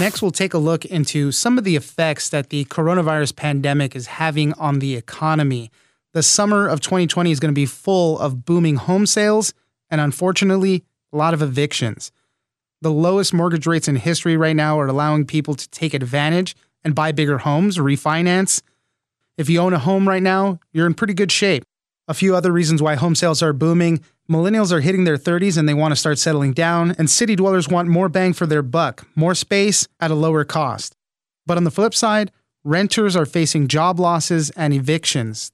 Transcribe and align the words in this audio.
Next, 0.00 0.22
we'll 0.22 0.30
take 0.30 0.54
a 0.54 0.58
look 0.58 0.86
into 0.86 1.30
some 1.30 1.58
of 1.58 1.64
the 1.64 1.76
effects 1.76 2.30
that 2.30 2.48
the 2.48 2.64
coronavirus 2.64 3.36
pandemic 3.36 3.94
is 3.94 4.06
having 4.06 4.54
on 4.54 4.78
the 4.78 4.96
economy. 4.96 5.70
The 6.14 6.22
summer 6.22 6.66
of 6.66 6.80
2020 6.80 7.30
is 7.30 7.38
going 7.38 7.52
to 7.52 7.54
be 7.54 7.66
full 7.66 8.18
of 8.18 8.46
booming 8.46 8.76
home 8.76 9.04
sales 9.04 9.52
and, 9.90 10.00
unfortunately, 10.00 10.84
a 11.12 11.18
lot 11.18 11.34
of 11.34 11.42
evictions. 11.42 12.12
The 12.80 12.90
lowest 12.90 13.34
mortgage 13.34 13.66
rates 13.66 13.88
in 13.88 13.96
history 13.96 14.38
right 14.38 14.56
now 14.56 14.80
are 14.80 14.86
allowing 14.86 15.26
people 15.26 15.54
to 15.54 15.68
take 15.68 15.92
advantage 15.92 16.56
and 16.82 16.94
buy 16.94 17.12
bigger 17.12 17.36
homes, 17.36 17.76
refinance. 17.76 18.62
If 19.36 19.50
you 19.50 19.60
own 19.60 19.74
a 19.74 19.78
home 19.78 20.08
right 20.08 20.22
now, 20.22 20.60
you're 20.72 20.86
in 20.86 20.94
pretty 20.94 21.12
good 21.12 21.30
shape. 21.30 21.62
A 22.08 22.14
few 22.14 22.34
other 22.34 22.52
reasons 22.52 22.80
why 22.80 22.94
home 22.94 23.14
sales 23.14 23.42
are 23.42 23.52
booming 23.52 24.00
millennials 24.30 24.70
are 24.70 24.80
hitting 24.80 25.04
their 25.04 25.16
30s 25.16 25.58
and 25.58 25.68
they 25.68 25.74
want 25.74 25.92
to 25.92 25.96
start 25.96 26.18
settling 26.18 26.52
down, 26.52 26.92
and 26.92 27.10
city 27.10 27.34
dwellers 27.34 27.68
want 27.68 27.88
more 27.88 28.08
bang 28.08 28.32
for 28.32 28.46
their 28.46 28.62
buck, 28.62 29.06
more 29.16 29.34
space 29.34 29.88
at 29.98 30.10
a 30.10 30.14
lower 30.14 30.44
cost. 30.44 30.94
But 31.46 31.56
on 31.56 31.64
the 31.64 31.70
flip 31.70 31.94
side, 31.94 32.30
renters 32.62 33.16
are 33.16 33.26
facing 33.26 33.66
job 33.66 33.98
losses 33.98 34.50
and 34.50 34.72
evictions. 34.72 35.50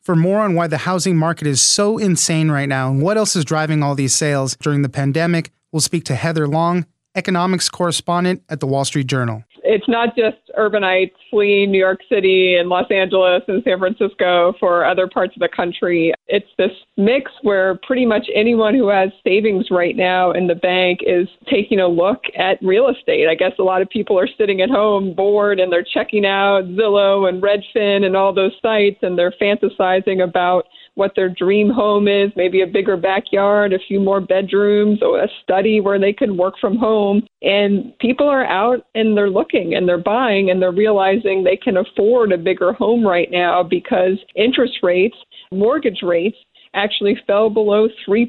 For 0.00 0.16
more 0.16 0.40
on 0.40 0.54
why 0.54 0.66
the 0.66 0.78
housing 0.78 1.16
market 1.16 1.46
is 1.46 1.60
so 1.60 1.98
insane 1.98 2.50
right 2.50 2.68
now 2.68 2.90
and 2.90 3.02
what 3.02 3.18
else 3.18 3.36
is 3.36 3.44
driving 3.44 3.82
all 3.82 3.94
these 3.94 4.14
sales 4.14 4.56
during 4.56 4.82
the 4.82 4.88
pandemic, 4.88 5.50
we'll 5.70 5.80
speak 5.80 6.04
to 6.04 6.14
Heather 6.14 6.48
Long, 6.48 6.86
economics 7.14 7.68
correspondent 7.68 8.42
at 8.48 8.60
the 8.60 8.66
Wall 8.66 8.84
Street 8.84 9.08
Journal 9.08 9.44
it's 9.66 9.88
not 9.88 10.16
just 10.16 10.36
urbanites 10.56 11.12
fleeing 11.30 11.70
New 11.70 11.78
York 11.78 12.00
City 12.08 12.56
and 12.56 12.68
Los 12.68 12.90
Angeles 12.90 13.42
and 13.48 13.62
San 13.64 13.78
Francisco 13.78 14.54
for 14.60 14.84
other 14.84 15.08
parts 15.08 15.34
of 15.36 15.40
the 15.40 15.48
country. 15.54 16.14
It's 16.28 16.46
this 16.56 16.70
mix 16.96 17.30
where 17.42 17.78
pretty 17.86 18.06
much 18.06 18.26
anyone 18.34 18.74
who 18.74 18.88
has 18.88 19.10
savings 19.24 19.66
right 19.70 19.96
now 19.96 20.32
in 20.32 20.46
the 20.46 20.54
bank 20.54 21.00
is 21.06 21.28
taking 21.50 21.80
a 21.80 21.88
look 21.88 22.22
at 22.38 22.62
real 22.62 22.88
estate. 22.88 23.28
I 23.28 23.34
guess 23.34 23.52
a 23.58 23.62
lot 23.62 23.82
of 23.82 23.90
people 23.90 24.18
are 24.18 24.28
sitting 24.38 24.60
at 24.60 24.70
home 24.70 25.14
bored 25.14 25.60
and 25.60 25.72
they're 25.72 25.86
checking 25.94 26.24
out 26.24 26.64
Zillow 26.64 27.28
and 27.28 27.42
Redfin 27.42 28.04
and 28.04 28.16
all 28.16 28.32
those 28.32 28.52
sites 28.62 28.98
and 29.02 29.18
they're 29.18 29.34
fantasizing 29.40 30.22
about 30.22 30.66
what 30.96 31.12
their 31.14 31.28
dream 31.28 31.70
home 31.70 32.08
is, 32.08 32.32
maybe 32.36 32.62
a 32.62 32.66
bigger 32.66 32.96
backyard, 32.96 33.72
a 33.72 33.78
few 33.78 34.00
more 34.00 34.20
bedrooms, 34.20 35.02
or 35.02 35.22
a 35.22 35.28
study 35.42 35.78
where 35.78 36.00
they 36.00 36.12
can 36.12 36.36
work 36.36 36.54
from 36.60 36.76
home. 36.76 37.22
And 37.42 37.96
people 38.00 38.28
are 38.28 38.44
out 38.44 38.86
and 38.94 39.16
they're 39.16 39.30
looking 39.30 39.74
and 39.74 39.86
they're 39.86 39.98
buying 39.98 40.50
and 40.50 40.60
they're 40.60 40.72
realizing 40.72 41.44
they 41.44 41.58
can 41.58 41.76
afford 41.76 42.32
a 42.32 42.38
bigger 42.38 42.72
home 42.72 43.06
right 43.06 43.30
now 43.30 43.62
because 43.62 44.18
interest 44.34 44.78
rates, 44.82 45.16
mortgage 45.52 46.00
rates 46.02 46.38
actually 46.76 47.16
fell 47.26 47.50
below 47.50 47.88
3% 48.06 48.28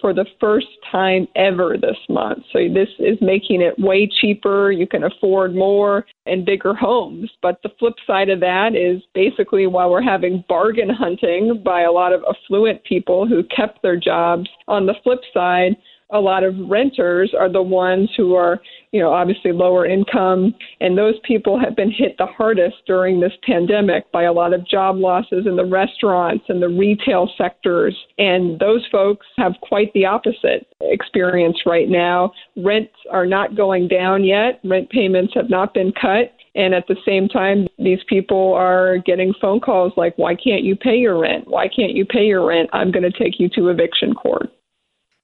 for 0.00 0.12
the 0.12 0.26
first 0.40 0.66
time 0.90 1.26
ever 1.36 1.76
this 1.80 1.96
month. 2.08 2.44
So 2.52 2.58
this 2.72 2.88
is 2.98 3.16
making 3.20 3.62
it 3.62 3.78
way 3.78 4.08
cheaper. 4.20 4.72
You 4.72 4.86
can 4.86 5.04
afford 5.04 5.54
more 5.54 6.04
and 6.26 6.44
bigger 6.44 6.74
homes. 6.74 7.30
But 7.40 7.60
the 7.62 7.70
flip 7.78 7.94
side 8.06 8.28
of 8.28 8.40
that 8.40 8.74
is 8.74 9.02
basically 9.14 9.66
while 9.66 9.90
we're 9.90 10.02
having 10.02 10.44
bargain 10.48 10.90
hunting 10.90 11.62
by 11.64 11.82
a 11.82 11.92
lot 11.92 12.12
of 12.12 12.24
affluent 12.28 12.82
people 12.84 13.26
who 13.26 13.42
kept 13.44 13.80
their 13.82 13.96
jobs, 13.96 14.48
on 14.68 14.86
the 14.86 14.94
flip 15.04 15.20
side, 15.32 15.76
a 16.10 16.20
lot 16.20 16.44
of 16.44 16.54
renters 16.68 17.34
are 17.38 17.50
the 17.50 17.62
ones 17.62 18.08
who 18.16 18.34
are, 18.34 18.60
you 18.92 19.00
know, 19.00 19.12
obviously 19.12 19.52
lower 19.52 19.86
income, 19.86 20.54
and 20.80 20.96
those 20.96 21.14
people 21.24 21.58
have 21.58 21.74
been 21.74 21.90
hit 21.90 22.16
the 22.18 22.26
hardest 22.26 22.76
during 22.86 23.20
this 23.20 23.32
pandemic 23.44 24.10
by 24.12 24.24
a 24.24 24.32
lot 24.32 24.54
of 24.54 24.66
job 24.68 24.96
losses 24.96 25.46
in 25.46 25.56
the 25.56 25.64
restaurants 25.64 26.44
and 26.48 26.62
the 26.62 26.68
retail 26.68 27.28
sectors. 27.36 27.96
And 28.18 28.58
those 28.60 28.86
folks 28.90 29.26
have 29.36 29.54
quite 29.62 29.92
the 29.94 30.06
opposite 30.06 30.66
experience 30.80 31.58
right 31.66 31.88
now. 31.88 32.32
Rents 32.56 32.94
are 33.10 33.26
not 33.26 33.56
going 33.56 33.88
down 33.88 34.24
yet, 34.24 34.60
rent 34.64 34.90
payments 34.90 35.34
have 35.34 35.50
not 35.50 35.74
been 35.74 35.92
cut. 36.00 36.32
And 36.54 36.72
at 36.72 36.86
the 36.88 36.96
same 37.04 37.28
time, 37.28 37.68
these 37.78 37.98
people 38.08 38.54
are 38.54 38.96
getting 39.04 39.34
phone 39.42 39.60
calls 39.60 39.92
like, 39.98 40.16
why 40.16 40.34
can't 40.34 40.62
you 40.62 40.74
pay 40.74 40.96
your 40.96 41.20
rent? 41.20 41.46
Why 41.46 41.68
can't 41.68 41.92
you 41.92 42.06
pay 42.06 42.24
your 42.24 42.46
rent? 42.46 42.70
I'm 42.72 42.90
going 42.90 43.02
to 43.02 43.10
take 43.10 43.38
you 43.38 43.50
to 43.50 43.68
eviction 43.68 44.14
court 44.14 44.50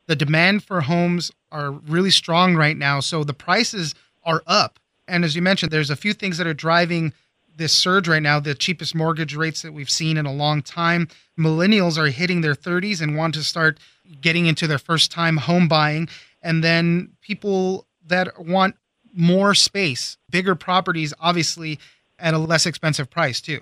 the 0.06 0.16
demand 0.16 0.64
for 0.64 0.82
homes 0.82 1.30
are 1.50 1.70
really 1.70 2.10
strong 2.10 2.54
right 2.56 2.76
now. 2.76 3.00
So 3.00 3.24
the 3.24 3.34
prices 3.34 3.94
are 4.24 4.42
up. 4.46 4.78
And 5.08 5.24
as 5.24 5.36
you 5.36 5.42
mentioned, 5.42 5.72
there's 5.72 5.90
a 5.90 5.96
few 5.96 6.12
things 6.12 6.38
that 6.38 6.46
are 6.46 6.54
driving 6.54 7.12
this 7.56 7.72
surge 7.72 8.08
right 8.08 8.22
now 8.22 8.40
the 8.40 8.54
cheapest 8.54 8.94
mortgage 8.94 9.36
rates 9.36 9.60
that 9.60 9.72
we've 9.72 9.90
seen 9.90 10.16
in 10.16 10.24
a 10.24 10.32
long 10.32 10.62
time. 10.62 11.08
Millennials 11.38 11.98
are 11.98 12.06
hitting 12.06 12.40
their 12.40 12.54
30s 12.54 13.02
and 13.02 13.16
want 13.16 13.34
to 13.34 13.44
start 13.44 13.78
getting 14.20 14.46
into 14.46 14.66
their 14.66 14.78
first 14.78 15.10
time 15.10 15.36
home 15.36 15.68
buying. 15.68 16.08
And 16.40 16.64
then 16.64 17.12
people 17.20 17.86
that 18.06 18.42
want 18.42 18.76
more 19.12 19.54
space, 19.54 20.16
bigger 20.30 20.54
properties, 20.54 21.12
obviously 21.20 21.78
at 22.19 22.32
a 22.32 22.38
less 22.38 22.64
expensive 22.64 23.10
price, 23.10 23.40
too 23.40 23.60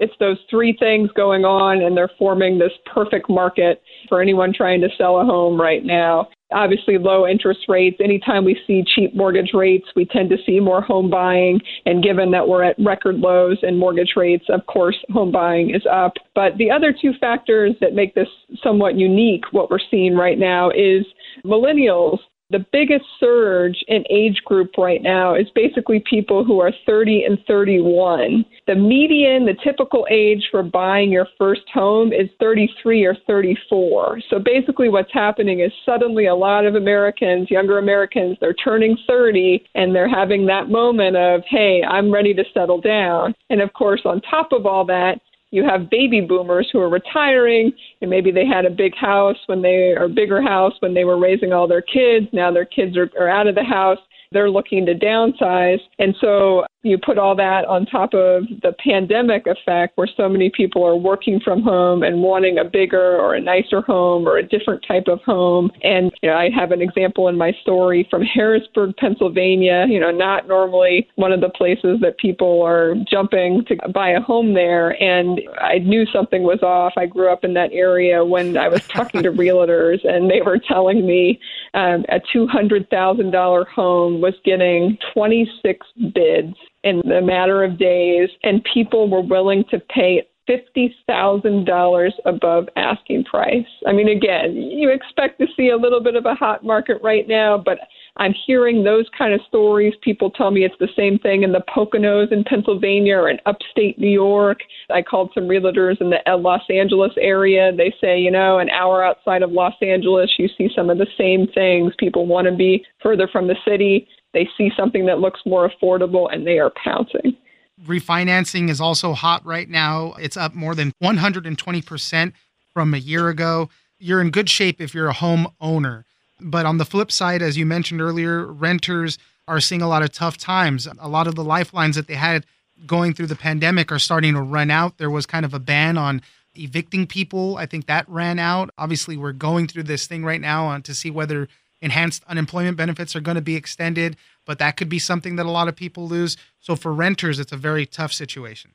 it's 0.00 0.14
those 0.18 0.38
three 0.48 0.74
things 0.78 1.10
going 1.14 1.44
on, 1.44 1.82
and 1.82 1.96
they're 1.96 2.10
forming 2.18 2.58
this 2.58 2.72
perfect 2.92 3.28
market 3.28 3.82
for 4.08 4.20
anyone 4.20 4.52
trying 4.52 4.80
to 4.80 4.88
sell 4.96 5.20
a 5.20 5.24
home 5.24 5.60
right 5.60 5.84
now. 5.84 6.28
Obviously, 6.52 6.98
low 6.98 7.28
interest 7.28 7.60
rates. 7.68 7.98
Anytime 8.02 8.44
we 8.44 8.58
see 8.66 8.82
cheap 8.94 9.14
mortgage 9.14 9.50
rates, 9.54 9.86
we 9.94 10.04
tend 10.06 10.30
to 10.30 10.36
see 10.44 10.58
more 10.58 10.80
home 10.80 11.08
buying. 11.08 11.60
And 11.86 12.02
given 12.02 12.30
that 12.32 12.48
we're 12.48 12.64
at 12.64 12.74
record 12.78 13.16
lows 13.16 13.58
in 13.62 13.78
mortgage 13.78 14.14
rates, 14.16 14.46
of 14.48 14.66
course, 14.66 14.96
home 15.10 15.30
buying 15.30 15.72
is 15.72 15.82
up. 15.88 16.14
But 16.34 16.56
the 16.56 16.70
other 16.70 16.92
two 16.98 17.12
factors 17.20 17.74
that 17.80 17.94
make 17.94 18.14
this 18.14 18.26
somewhat 18.62 18.96
unique, 18.96 19.44
what 19.52 19.70
we're 19.70 19.78
seeing 19.90 20.16
right 20.16 20.38
now, 20.38 20.70
is 20.70 21.04
millennials 21.44 22.18
the 22.50 22.64
biggest 22.72 23.04
surge 23.18 23.76
in 23.88 24.04
age 24.10 24.42
group 24.44 24.76
right 24.76 25.02
now 25.02 25.34
is 25.34 25.46
basically 25.54 26.02
people 26.08 26.44
who 26.44 26.60
are 26.60 26.72
30 26.84 27.24
and 27.24 27.38
31. 27.46 28.44
The 28.66 28.74
median, 28.74 29.46
the 29.46 29.56
typical 29.62 30.06
age 30.10 30.48
for 30.50 30.62
buying 30.62 31.12
your 31.12 31.26
first 31.38 31.62
home 31.72 32.12
is 32.12 32.28
33 32.40 33.04
or 33.04 33.16
34. 33.26 34.20
So 34.28 34.38
basically, 34.38 34.88
what's 34.88 35.12
happening 35.12 35.60
is 35.60 35.72
suddenly 35.86 36.26
a 36.26 36.34
lot 36.34 36.66
of 36.66 36.74
Americans, 36.74 37.50
younger 37.50 37.78
Americans, 37.78 38.36
they're 38.40 38.54
turning 38.54 38.96
30 39.06 39.64
and 39.74 39.94
they're 39.94 40.08
having 40.08 40.46
that 40.46 40.68
moment 40.68 41.16
of, 41.16 41.42
hey, 41.48 41.82
I'm 41.88 42.12
ready 42.12 42.34
to 42.34 42.44
settle 42.52 42.80
down. 42.80 43.34
And 43.48 43.60
of 43.60 43.72
course, 43.72 44.02
on 44.04 44.20
top 44.22 44.52
of 44.52 44.66
all 44.66 44.84
that, 44.86 45.20
you 45.50 45.64
have 45.64 45.90
baby 45.90 46.20
boomers 46.20 46.68
who 46.72 46.80
are 46.80 46.88
retiring 46.88 47.72
and 48.00 48.10
maybe 48.10 48.30
they 48.30 48.46
had 48.46 48.64
a 48.64 48.70
big 48.70 48.94
house 48.94 49.36
when 49.46 49.62
they 49.62 49.94
or 49.96 50.08
bigger 50.08 50.40
house 50.40 50.72
when 50.80 50.94
they 50.94 51.04
were 51.04 51.18
raising 51.18 51.52
all 51.52 51.66
their 51.66 51.82
kids. 51.82 52.26
Now 52.32 52.52
their 52.52 52.64
kids 52.64 52.96
are, 52.96 53.10
are 53.18 53.28
out 53.28 53.46
of 53.46 53.54
the 53.54 53.64
house. 53.64 53.98
They're 54.32 54.50
looking 54.50 54.86
to 54.86 54.94
downsize. 54.94 55.80
And 55.98 56.14
so 56.20 56.64
you 56.82 56.96
put 56.96 57.18
all 57.18 57.36
that 57.36 57.66
on 57.66 57.84
top 57.84 58.14
of 58.14 58.44
the 58.62 58.74
pandemic 58.82 59.46
effect 59.46 59.96
where 59.98 60.08
so 60.16 60.28
many 60.28 60.50
people 60.50 60.84
are 60.84 60.96
working 60.96 61.38
from 61.38 61.62
home 61.62 62.02
and 62.02 62.22
wanting 62.22 62.58
a 62.58 62.64
bigger 62.64 63.18
or 63.18 63.34
a 63.34 63.40
nicer 63.40 63.82
home 63.82 64.26
or 64.26 64.38
a 64.38 64.42
different 64.42 64.82
type 64.88 65.04
of 65.06 65.20
home. 65.20 65.70
And 65.82 66.10
you 66.22 66.30
know, 66.30 66.36
I 66.36 66.48
have 66.48 66.72
an 66.72 66.80
example 66.80 67.28
in 67.28 67.36
my 67.36 67.52
story 67.60 68.06
from 68.10 68.22
Harrisburg, 68.22 68.96
Pennsylvania, 68.96 69.86
you 69.88 70.00
know, 70.00 70.10
not 70.10 70.48
normally 70.48 71.06
one 71.16 71.32
of 71.32 71.42
the 71.42 71.50
places 71.50 72.00
that 72.00 72.16
people 72.16 72.62
are 72.62 72.94
jumping 73.10 73.62
to 73.66 73.76
buy 73.92 74.10
a 74.10 74.20
home 74.20 74.54
there. 74.54 75.00
And 75.02 75.38
I 75.60 75.78
knew 75.78 76.06
something 76.06 76.42
was 76.42 76.62
off. 76.62 76.94
I 76.96 77.04
grew 77.04 77.30
up 77.30 77.44
in 77.44 77.52
that 77.54 77.72
area 77.72 78.24
when 78.24 78.56
I 78.56 78.68
was 78.68 78.86
talking 78.88 79.22
to 79.22 79.32
realtors 79.40 80.06
and 80.08 80.30
they 80.30 80.40
were 80.40 80.58
telling 80.58 81.06
me 81.06 81.40
um, 81.74 82.06
a 82.08 82.20
$200,000 82.34 83.66
home 83.68 84.20
was 84.22 84.34
getting 84.44 84.96
26 85.12 85.86
bids 86.14 86.54
in 86.84 87.00
a 87.10 87.20
matter 87.20 87.62
of 87.62 87.78
days, 87.78 88.28
and 88.42 88.64
people 88.72 89.08
were 89.08 89.22
willing 89.22 89.64
to 89.70 89.78
pay 89.78 90.26
$50,000 90.48 92.10
above 92.24 92.68
asking 92.76 93.24
price. 93.24 93.66
I 93.86 93.92
mean, 93.92 94.08
again, 94.08 94.56
you 94.56 94.90
expect 94.90 95.38
to 95.40 95.46
see 95.56 95.68
a 95.68 95.76
little 95.76 96.02
bit 96.02 96.16
of 96.16 96.26
a 96.26 96.34
hot 96.34 96.64
market 96.64 96.98
right 97.02 97.28
now, 97.28 97.56
but 97.56 97.78
I'm 98.16 98.34
hearing 98.46 98.82
those 98.82 99.06
kind 99.16 99.32
of 99.32 99.40
stories. 99.46 99.94
People 100.02 100.30
tell 100.30 100.50
me 100.50 100.64
it's 100.64 100.74
the 100.80 100.88
same 100.96 101.18
thing 101.18 101.44
in 101.44 101.52
the 101.52 101.62
Poconos 101.74 102.32
in 102.32 102.42
Pennsylvania 102.44 103.16
or 103.16 103.30
in 103.30 103.38
upstate 103.46 103.98
New 103.98 104.10
York. 104.10 104.60
I 104.92 105.02
called 105.02 105.30
some 105.34 105.44
realtors 105.44 106.00
in 106.00 106.10
the 106.10 106.18
uh, 106.30 106.36
Los 106.36 106.62
Angeles 106.68 107.12
area. 107.18 107.70
They 107.74 107.94
say, 108.00 108.18
you 108.18 108.30
know, 108.30 108.58
an 108.58 108.70
hour 108.70 109.04
outside 109.04 109.42
of 109.42 109.52
Los 109.52 109.74
Angeles, 109.80 110.30
you 110.38 110.48
see 110.58 110.68
some 110.74 110.90
of 110.90 110.98
the 110.98 111.06
same 111.16 111.46
things. 111.54 111.92
People 111.98 112.26
want 112.26 112.46
to 112.48 112.54
be 112.54 112.84
further 113.02 113.28
from 113.28 113.46
the 113.46 113.56
city. 113.66 114.08
They 114.32 114.48
see 114.56 114.70
something 114.76 115.06
that 115.06 115.18
looks 115.18 115.40
more 115.44 115.68
affordable 115.68 116.32
and 116.32 116.46
they 116.46 116.58
are 116.58 116.72
pouncing. 116.82 117.36
Refinancing 117.84 118.68
is 118.68 118.80
also 118.80 119.12
hot 119.12 119.44
right 119.44 119.68
now. 119.68 120.14
It's 120.20 120.36
up 120.36 120.54
more 120.54 120.74
than 120.74 120.92
120% 121.02 122.32
from 122.72 122.94
a 122.94 122.98
year 122.98 123.28
ago. 123.28 123.70
You're 123.98 124.20
in 124.20 124.30
good 124.30 124.48
shape 124.48 124.80
if 124.80 124.94
you're 124.94 125.08
a 125.08 125.14
home 125.14 125.48
owner. 125.60 126.04
But 126.40 126.66
on 126.66 126.78
the 126.78 126.84
flip 126.84 127.10
side, 127.10 127.42
as 127.42 127.56
you 127.58 127.66
mentioned 127.66 128.00
earlier, 128.00 128.46
renters 128.46 129.18
are 129.48 129.60
seeing 129.60 129.82
a 129.82 129.88
lot 129.88 130.02
of 130.02 130.12
tough 130.12 130.36
times. 130.36 130.86
A 130.98 131.08
lot 131.08 131.26
of 131.26 131.34
the 131.34 131.44
lifelines 131.44 131.96
that 131.96 132.06
they 132.06 132.14
had 132.14 132.46
going 132.86 133.12
through 133.12 133.26
the 133.26 133.36
pandemic 133.36 133.90
are 133.90 133.98
starting 133.98 134.34
to 134.34 134.40
run 134.40 134.70
out. 134.70 134.98
There 134.98 135.10
was 135.10 135.26
kind 135.26 135.44
of 135.44 135.52
a 135.52 135.58
ban 135.58 135.98
on 135.98 136.22
evicting 136.54 137.06
people. 137.06 137.56
I 137.56 137.66
think 137.66 137.86
that 137.86 138.08
ran 138.08 138.38
out. 138.38 138.70
Obviously, 138.78 139.16
we're 139.16 139.32
going 139.32 139.66
through 139.66 139.84
this 139.84 140.06
thing 140.06 140.24
right 140.24 140.40
now 140.40 140.78
to 140.78 140.94
see 140.94 141.10
whether 141.10 141.48
enhanced 141.80 142.24
unemployment 142.28 142.76
benefits 142.76 143.16
are 143.16 143.20
going 143.20 143.36
to 143.36 143.40
be 143.40 143.56
extended, 143.56 144.16
but 144.46 144.58
that 144.58 144.76
could 144.76 144.88
be 144.88 144.98
something 144.98 145.36
that 145.36 145.46
a 145.46 145.50
lot 145.50 145.68
of 145.68 145.76
people 145.76 146.06
lose. 146.06 146.36
So 146.60 146.76
for 146.76 146.92
renters, 146.92 147.38
it's 147.38 147.52
a 147.52 147.56
very 147.56 147.86
tough 147.86 148.12
situation. 148.12 148.72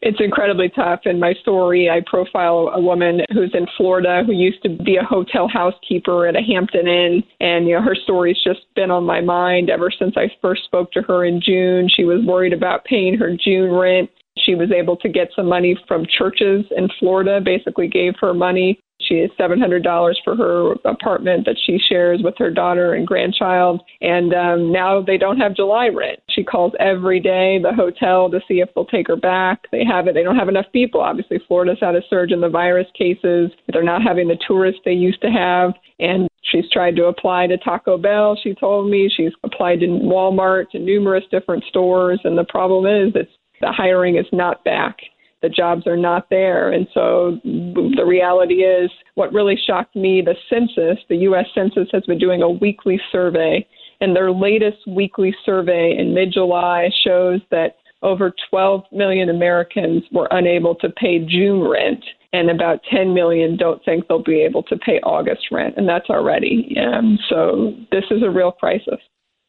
It's 0.00 0.20
incredibly 0.20 0.68
tough. 0.68 1.00
In 1.06 1.18
my 1.18 1.34
story, 1.34 1.90
I 1.90 2.02
profile 2.06 2.70
a 2.72 2.80
woman 2.80 3.20
who's 3.32 3.50
in 3.52 3.66
Florida 3.76 4.22
who 4.24 4.32
used 4.32 4.62
to 4.62 4.68
be 4.68 4.96
a 4.96 5.02
hotel 5.02 5.48
housekeeper 5.48 6.28
at 6.28 6.36
a 6.36 6.40
Hampton 6.40 6.86
Inn. 6.86 7.24
And, 7.40 7.66
you 7.66 7.74
know, 7.74 7.82
her 7.82 7.96
story's 7.96 8.38
just 8.44 8.60
been 8.76 8.92
on 8.92 9.02
my 9.02 9.20
mind 9.20 9.70
ever 9.70 9.90
since 9.90 10.14
I 10.16 10.30
first 10.40 10.64
spoke 10.64 10.92
to 10.92 11.02
her 11.02 11.24
in 11.24 11.40
June. 11.44 11.88
She 11.88 12.04
was 12.04 12.24
worried 12.24 12.52
about 12.52 12.84
paying 12.84 13.18
her 13.18 13.36
June 13.36 13.72
rent. 13.72 14.08
She 14.38 14.54
was 14.54 14.70
able 14.70 14.96
to 14.98 15.08
get 15.08 15.30
some 15.34 15.46
money 15.46 15.76
from 15.88 16.06
churches 16.06 16.64
in 16.76 16.88
Florida, 17.00 17.40
basically 17.44 17.88
gave 17.88 18.14
her 18.20 18.32
money 18.32 18.78
she 19.00 19.18
has 19.18 19.30
$700 19.38 20.14
for 20.24 20.36
her 20.36 20.72
apartment 20.84 21.46
that 21.46 21.56
she 21.64 21.78
shares 21.88 22.20
with 22.22 22.34
her 22.38 22.50
daughter 22.50 22.94
and 22.94 23.06
grandchild. 23.06 23.80
And 24.00 24.34
um, 24.34 24.72
now 24.72 25.00
they 25.00 25.16
don't 25.16 25.38
have 25.38 25.54
July 25.54 25.88
rent. 25.88 26.18
She 26.30 26.42
calls 26.42 26.72
every 26.80 27.20
day 27.20 27.60
the 27.62 27.72
hotel 27.72 28.28
to 28.30 28.40
see 28.48 28.60
if 28.60 28.68
they'll 28.74 28.86
take 28.86 29.06
her 29.06 29.16
back. 29.16 29.66
They 29.70 29.84
have 29.84 30.08
it. 30.08 30.14
They 30.14 30.24
don't 30.24 30.36
have 30.36 30.48
enough 30.48 30.66
people. 30.72 31.00
Obviously, 31.00 31.38
Florida's 31.46 31.78
had 31.80 31.94
a 31.94 32.02
surge 32.10 32.32
in 32.32 32.40
the 32.40 32.48
virus 32.48 32.88
cases. 32.96 33.50
They're 33.72 33.84
not 33.84 34.02
having 34.02 34.26
the 34.26 34.38
tourists 34.46 34.80
they 34.84 34.92
used 34.92 35.22
to 35.22 35.30
have. 35.30 35.74
And 36.00 36.28
she's 36.42 36.68
tried 36.70 36.96
to 36.96 37.04
apply 37.04 37.46
to 37.46 37.56
Taco 37.58 37.98
Bell. 37.98 38.36
She 38.42 38.54
told 38.54 38.90
me 38.90 39.10
she's 39.14 39.32
applied 39.44 39.80
to 39.80 39.86
Walmart 39.86 40.70
to 40.70 40.78
numerous 40.80 41.24
different 41.30 41.62
stores. 41.68 42.20
And 42.24 42.36
the 42.36 42.46
problem 42.48 42.86
is 42.86 43.12
that 43.14 43.28
the 43.60 43.72
hiring 43.72 44.16
is 44.16 44.26
not 44.32 44.64
back 44.64 44.96
the 45.42 45.48
jobs 45.48 45.86
are 45.86 45.96
not 45.96 46.28
there. 46.30 46.70
And 46.70 46.86
so 46.92 47.38
the 47.44 48.04
reality 48.06 48.62
is, 48.62 48.90
what 49.14 49.32
really 49.32 49.58
shocked 49.66 49.94
me, 49.94 50.22
the 50.22 50.34
census, 50.48 51.02
the 51.08 51.16
U.S. 51.16 51.46
Census 51.54 51.88
has 51.92 52.04
been 52.04 52.18
doing 52.18 52.42
a 52.42 52.50
weekly 52.50 53.00
survey, 53.12 53.66
and 54.00 54.14
their 54.14 54.32
latest 54.32 54.78
weekly 54.86 55.34
survey 55.44 55.96
in 55.96 56.14
mid 56.14 56.32
July 56.32 56.88
shows 57.04 57.40
that 57.50 57.76
over 58.02 58.32
12 58.50 58.84
million 58.92 59.28
Americans 59.28 60.04
were 60.12 60.28
unable 60.30 60.74
to 60.76 60.88
pay 60.90 61.18
June 61.18 61.68
rent, 61.68 62.04
and 62.32 62.50
about 62.50 62.80
10 62.90 63.14
million 63.14 63.56
don't 63.56 63.84
think 63.84 64.06
they'll 64.06 64.22
be 64.22 64.40
able 64.40 64.62
to 64.64 64.76
pay 64.76 65.00
August 65.02 65.46
rent, 65.50 65.74
and 65.76 65.88
that's 65.88 66.08
already. 66.10 66.76
Um, 66.80 67.18
so 67.28 67.74
this 67.90 68.04
is 68.10 68.22
a 68.22 68.30
real 68.30 68.52
crisis. 68.52 69.00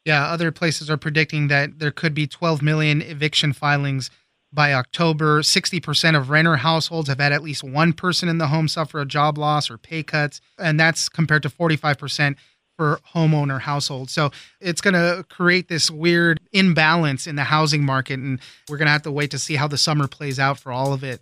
Yeah, 0.05 0.25
other 0.27 0.51
places 0.51 0.89
are 0.89 0.97
predicting 0.97 1.49
that 1.49 1.79
there 1.79 1.91
could 1.91 2.13
be 2.13 2.25
12 2.25 2.61
million 2.61 3.01
eviction 3.01 3.53
filings 3.53 4.09
by 4.51 4.73
October, 4.73 5.41
60% 5.41 6.17
of 6.17 6.29
renter 6.29 6.57
households 6.57 7.07
have 7.09 7.19
had 7.19 7.31
at 7.31 7.43
least 7.43 7.63
one 7.63 7.93
person 7.93 8.29
in 8.29 8.39
the 8.39 8.47
home 8.47 8.67
suffer 8.67 8.99
a 8.99 9.05
job 9.05 9.37
loss 9.37 9.69
or 9.69 9.77
pay 9.77 10.03
cuts, 10.03 10.41
and 10.57 10.79
that's 10.79 11.07
compared 11.07 11.43
to 11.43 11.49
45% 11.49 12.35
for 12.75 12.99
homeowner 13.13 13.61
households. 13.61 14.13
So 14.13 14.31
it's 14.59 14.81
going 14.81 14.93
to 14.93 15.25
create 15.29 15.67
this 15.67 15.91
weird 15.91 16.39
imbalance 16.53 17.27
in 17.27 17.35
the 17.35 17.43
housing 17.43 17.83
market, 17.83 18.19
and 18.19 18.39
we're 18.69 18.77
going 18.77 18.87
to 18.87 18.91
have 18.91 19.03
to 19.03 19.11
wait 19.11 19.31
to 19.31 19.39
see 19.39 19.55
how 19.55 19.67
the 19.67 19.77
summer 19.77 20.07
plays 20.07 20.39
out 20.39 20.57
for 20.57 20.71
all 20.71 20.93
of 20.93 21.03
it. 21.03 21.21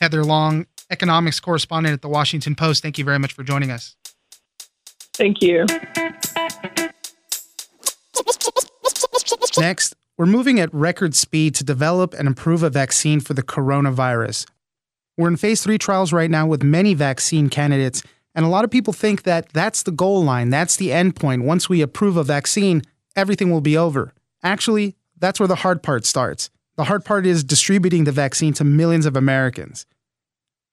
Heather 0.00 0.22
Long, 0.22 0.66
economics 0.90 1.40
correspondent 1.40 1.94
at 1.94 2.02
the 2.02 2.08
Washington 2.08 2.54
Post, 2.54 2.82
thank 2.82 2.98
you 2.98 3.04
very 3.04 3.18
much 3.18 3.32
for 3.32 3.42
joining 3.42 3.70
us. 3.70 3.96
Thank 5.14 5.42
you. 5.42 5.66
Next, 9.58 9.94
we're 10.18 10.26
moving 10.26 10.58
at 10.58 10.74
record 10.74 11.14
speed 11.14 11.54
to 11.54 11.64
develop 11.64 12.12
and 12.12 12.26
improve 12.26 12.64
a 12.64 12.70
vaccine 12.70 13.20
for 13.20 13.34
the 13.34 13.42
coronavirus. 13.42 14.46
We're 15.16 15.28
in 15.28 15.36
phase 15.36 15.62
three 15.62 15.78
trials 15.78 16.12
right 16.12 16.30
now 16.30 16.44
with 16.46 16.64
many 16.64 16.92
vaccine 16.92 17.48
candidates, 17.48 18.02
and 18.34 18.44
a 18.44 18.48
lot 18.48 18.64
of 18.64 18.70
people 18.70 18.92
think 18.92 19.22
that 19.22 19.48
that's 19.52 19.84
the 19.84 19.92
goal 19.92 20.24
line, 20.24 20.50
that's 20.50 20.76
the 20.76 20.92
end 20.92 21.14
point. 21.14 21.44
Once 21.44 21.68
we 21.68 21.80
approve 21.82 22.16
a 22.16 22.24
vaccine, 22.24 22.82
everything 23.14 23.50
will 23.50 23.60
be 23.60 23.78
over. 23.78 24.12
Actually, 24.42 24.96
that's 25.16 25.38
where 25.38 25.46
the 25.48 25.54
hard 25.54 25.84
part 25.84 26.04
starts. 26.04 26.50
The 26.76 26.84
hard 26.84 27.04
part 27.04 27.24
is 27.24 27.44
distributing 27.44 28.02
the 28.04 28.12
vaccine 28.12 28.52
to 28.54 28.64
millions 28.64 29.06
of 29.06 29.16
Americans. 29.16 29.86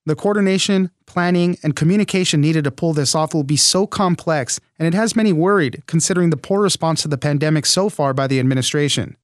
The 0.08 0.16
coordination, 0.16 0.92
planning, 1.06 1.58
and 1.64 1.76
communication 1.76 2.42
needed 2.42 2.64
to 2.64 2.72
pull 2.72 2.94
this 2.94 3.16
off 3.16 3.34
will 3.34 3.44
be 3.44 3.58
so 3.58 3.86
complex, 3.86 4.60
and 4.78 4.88
it 4.88 4.94
has 4.96 5.16
many 5.16 5.34
worried 5.34 5.84
considering 5.86 6.32
the 6.32 6.38
poor 6.38 6.62
response 6.62 7.04
to 7.04 7.08
the 7.08 7.18
pandemic 7.18 7.66
so 7.68 7.90
far 7.90 8.14
by 8.14 8.28
the 8.28 8.40
administration. 8.40 9.18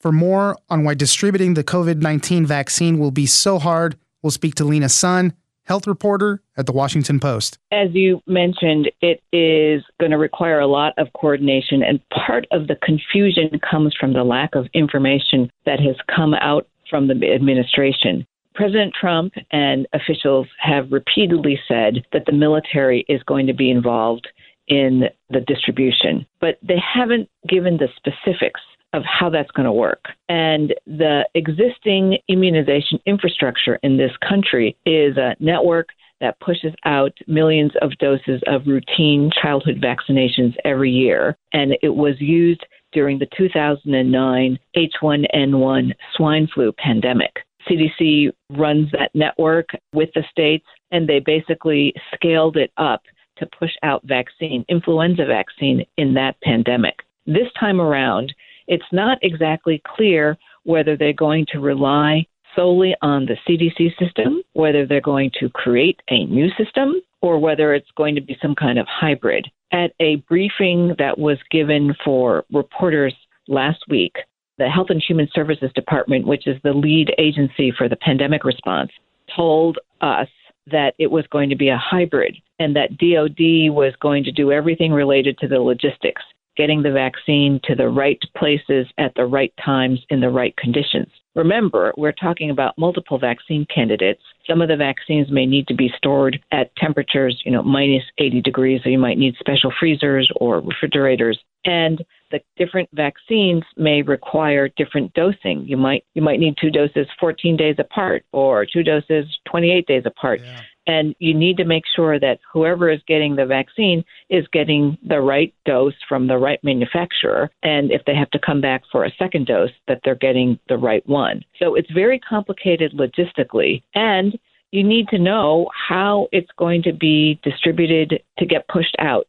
For 0.00 0.12
more 0.12 0.58
on 0.68 0.84
why 0.84 0.94
distributing 0.94 1.54
the 1.54 1.64
COVID 1.64 2.02
19 2.02 2.44
vaccine 2.46 2.98
will 2.98 3.10
be 3.10 3.26
so 3.26 3.58
hard, 3.58 3.96
we'll 4.22 4.30
speak 4.30 4.54
to 4.56 4.64
Lena 4.64 4.88
Sun, 4.88 5.32
health 5.64 5.86
reporter 5.86 6.42
at 6.56 6.66
the 6.66 6.72
Washington 6.72 7.18
Post. 7.18 7.58
As 7.72 7.88
you 7.92 8.20
mentioned, 8.26 8.90
it 9.00 9.22
is 9.32 9.82
going 9.98 10.12
to 10.12 10.18
require 10.18 10.60
a 10.60 10.66
lot 10.66 10.92
of 10.98 11.08
coordination, 11.14 11.82
and 11.82 12.00
part 12.10 12.46
of 12.50 12.66
the 12.66 12.76
confusion 12.76 13.58
comes 13.68 13.94
from 13.98 14.12
the 14.12 14.24
lack 14.24 14.54
of 14.54 14.66
information 14.74 15.50
that 15.64 15.80
has 15.80 15.96
come 16.14 16.34
out 16.34 16.68
from 16.88 17.08
the 17.08 17.32
administration. 17.34 18.26
President 18.54 18.94
Trump 18.98 19.34
and 19.50 19.86
officials 19.92 20.46
have 20.58 20.90
repeatedly 20.90 21.58
said 21.68 22.06
that 22.12 22.24
the 22.26 22.32
military 22.32 23.04
is 23.08 23.22
going 23.24 23.46
to 23.46 23.52
be 23.52 23.70
involved 23.70 24.28
in 24.68 25.04
the 25.30 25.40
distribution, 25.40 26.26
but 26.40 26.58
they 26.62 26.78
haven't 26.78 27.28
given 27.48 27.76
the 27.76 27.88
specifics 27.96 28.60
of 28.96 29.04
how 29.04 29.28
that's 29.30 29.50
going 29.52 29.66
to 29.66 29.72
work. 29.72 30.06
And 30.28 30.74
the 30.86 31.28
existing 31.34 32.18
immunization 32.28 32.98
infrastructure 33.06 33.78
in 33.82 33.98
this 33.98 34.12
country 34.26 34.76
is 34.86 35.16
a 35.16 35.36
network 35.38 35.90
that 36.20 36.40
pushes 36.40 36.72
out 36.86 37.12
millions 37.26 37.72
of 37.82 37.90
doses 37.98 38.40
of 38.46 38.66
routine 38.66 39.30
childhood 39.40 39.82
vaccinations 39.82 40.54
every 40.64 40.90
year. 40.90 41.36
And 41.52 41.76
it 41.82 41.94
was 41.94 42.14
used 42.18 42.64
during 42.92 43.18
the 43.18 43.28
2009 43.36 44.58
H1N1 44.76 45.94
swine 46.16 46.48
flu 46.54 46.72
pandemic. 46.72 47.36
CDC 47.68 48.30
runs 48.50 48.90
that 48.92 49.10
network 49.12 49.66
with 49.92 50.08
the 50.14 50.22
states, 50.30 50.66
and 50.90 51.06
they 51.06 51.18
basically 51.18 51.92
scaled 52.14 52.56
it 52.56 52.70
up 52.78 53.02
to 53.38 53.46
push 53.58 53.72
out 53.82 54.02
vaccine, 54.04 54.64
influenza 54.68 55.26
vaccine, 55.26 55.84
in 55.98 56.14
that 56.14 56.40
pandemic. 56.42 56.94
This 57.26 57.48
time 57.58 57.80
around, 57.80 58.32
it's 58.66 58.84
not 58.92 59.18
exactly 59.22 59.82
clear 59.86 60.36
whether 60.64 60.96
they're 60.96 61.12
going 61.12 61.46
to 61.52 61.60
rely 61.60 62.26
solely 62.54 62.94
on 63.02 63.26
the 63.26 63.36
CDC 63.46 63.96
system, 63.98 64.42
whether 64.54 64.86
they're 64.86 65.00
going 65.00 65.30
to 65.38 65.48
create 65.50 66.00
a 66.08 66.24
new 66.24 66.48
system, 66.58 66.94
or 67.20 67.38
whether 67.38 67.74
it's 67.74 67.90
going 67.96 68.14
to 68.14 68.20
be 68.20 68.36
some 68.40 68.54
kind 68.54 68.78
of 68.78 68.86
hybrid. 68.88 69.46
At 69.72 69.92
a 70.00 70.16
briefing 70.28 70.94
that 70.98 71.18
was 71.18 71.38
given 71.50 71.94
for 72.04 72.44
reporters 72.52 73.14
last 73.46 73.82
week, 73.88 74.14
the 74.58 74.68
Health 74.68 74.88
and 74.90 75.02
Human 75.06 75.28
Services 75.34 75.70
Department, 75.74 76.26
which 76.26 76.46
is 76.46 76.56
the 76.62 76.72
lead 76.72 77.12
agency 77.18 77.72
for 77.76 77.88
the 77.88 77.96
pandemic 77.96 78.44
response, 78.44 78.90
told 79.34 79.78
us 80.00 80.28
that 80.70 80.94
it 80.98 81.10
was 81.10 81.26
going 81.30 81.50
to 81.50 81.56
be 81.56 81.68
a 81.68 81.76
hybrid 81.76 82.36
and 82.58 82.74
that 82.74 82.96
DOD 82.98 83.74
was 83.74 83.92
going 84.00 84.24
to 84.24 84.32
do 84.32 84.50
everything 84.50 84.92
related 84.92 85.36
to 85.38 85.48
the 85.48 85.60
logistics 85.60 86.22
getting 86.56 86.82
the 86.82 86.90
vaccine 86.90 87.60
to 87.64 87.74
the 87.74 87.88
right 87.88 88.20
places 88.36 88.86
at 88.98 89.14
the 89.14 89.26
right 89.26 89.52
times 89.64 90.00
in 90.10 90.20
the 90.20 90.30
right 90.30 90.56
conditions. 90.56 91.08
Remember, 91.34 91.92
we're 91.98 92.12
talking 92.12 92.50
about 92.50 92.78
multiple 92.78 93.18
vaccine 93.18 93.66
candidates. 93.72 94.22
Some 94.48 94.62
of 94.62 94.68
the 94.68 94.76
vaccines 94.76 95.30
may 95.30 95.44
need 95.44 95.66
to 95.68 95.74
be 95.74 95.92
stored 95.96 96.40
at 96.50 96.74
temperatures, 96.76 97.42
you 97.44 97.52
know, 97.52 97.62
minus 97.62 98.04
80 98.18 98.40
degrees, 98.40 98.80
so 98.82 98.88
you 98.88 98.98
might 98.98 99.18
need 99.18 99.34
special 99.38 99.70
freezers 99.78 100.30
or 100.36 100.60
refrigerators. 100.60 101.38
And 101.66 102.02
the 102.30 102.40
different 102.56 102.88
vaccines 102.92 103.62
may 103.76 104.02
require 104.02 104.68
different 104.76 105.12
dosing. 105.14 105.64
You 105.66 105.76
might 105.76 106.04
you 106.14 106.22
might 106.22 106.40
need 106.40 106.56
two 106.60 106.70
doses 106.70 107.06
14 107.20 107.56
days 107.56 107.76
apart 107.78 108.24
or 108.32 108.66
two 108.66 108.82
doses 108.82 109.26
28 109.48 109.86
days 109.86 110.02
apart. 110.06 110.40
Yeah. 110.42 110.60
And 110.88 111.16
you 111.18 111.34
need 111.34 111.56
to 111.56 111.64
make 111.64 111.82
sure 111.94 112.20
that 112.20 112.38
whoever 112.52 112.88
is 112.88 113.00
getting 113.08 113.34
the 113.34 113.44
vaccine 113.44 114.04
is 114.30 114.46
getting 114.52 114.96
the 115.06 115.20
right 115.20 115.52
dose 115.64 115.94
from 116.08 116.28
the 116.28 116.38
right 116.38 116.62
manufacturer. 116.62 117.50
And 117.62 117.90
if 117.90 118.04
they 118.06 118.14
have 118.14 118.30
to 118.30 118.38
come 118.38 118.60
back 118.60 118.82
for 118.92 119.04
a 119.04 119.10
second 119.18 119.46
dose, 119.46 119.72
that 119.88 120.00
they're 120.04 120.14
getting 120.14 120.60
the 120.68 120.76
right 120.76 121.04
one. 121.08 121.44
So 121.58 121.74
it's 121.74 121.90
very 121.90 122.20
complicated 122.20 122.92
logistically. 122.92 123.82
And 123.96 124.38
you 124.70 124.84
need 124.84 125.08
to 125.08 125.18
know 125.18 125.68
how 125.88 126.28
it's 126.32 126.50
going 126.56 126.82
to 126.84 126.92
be 126.92 127.40
distributed 127.42 128.22
to 128.38 128.46
get 128.46 128.68
pushed 128.68 128.96
out. 128.98 129.28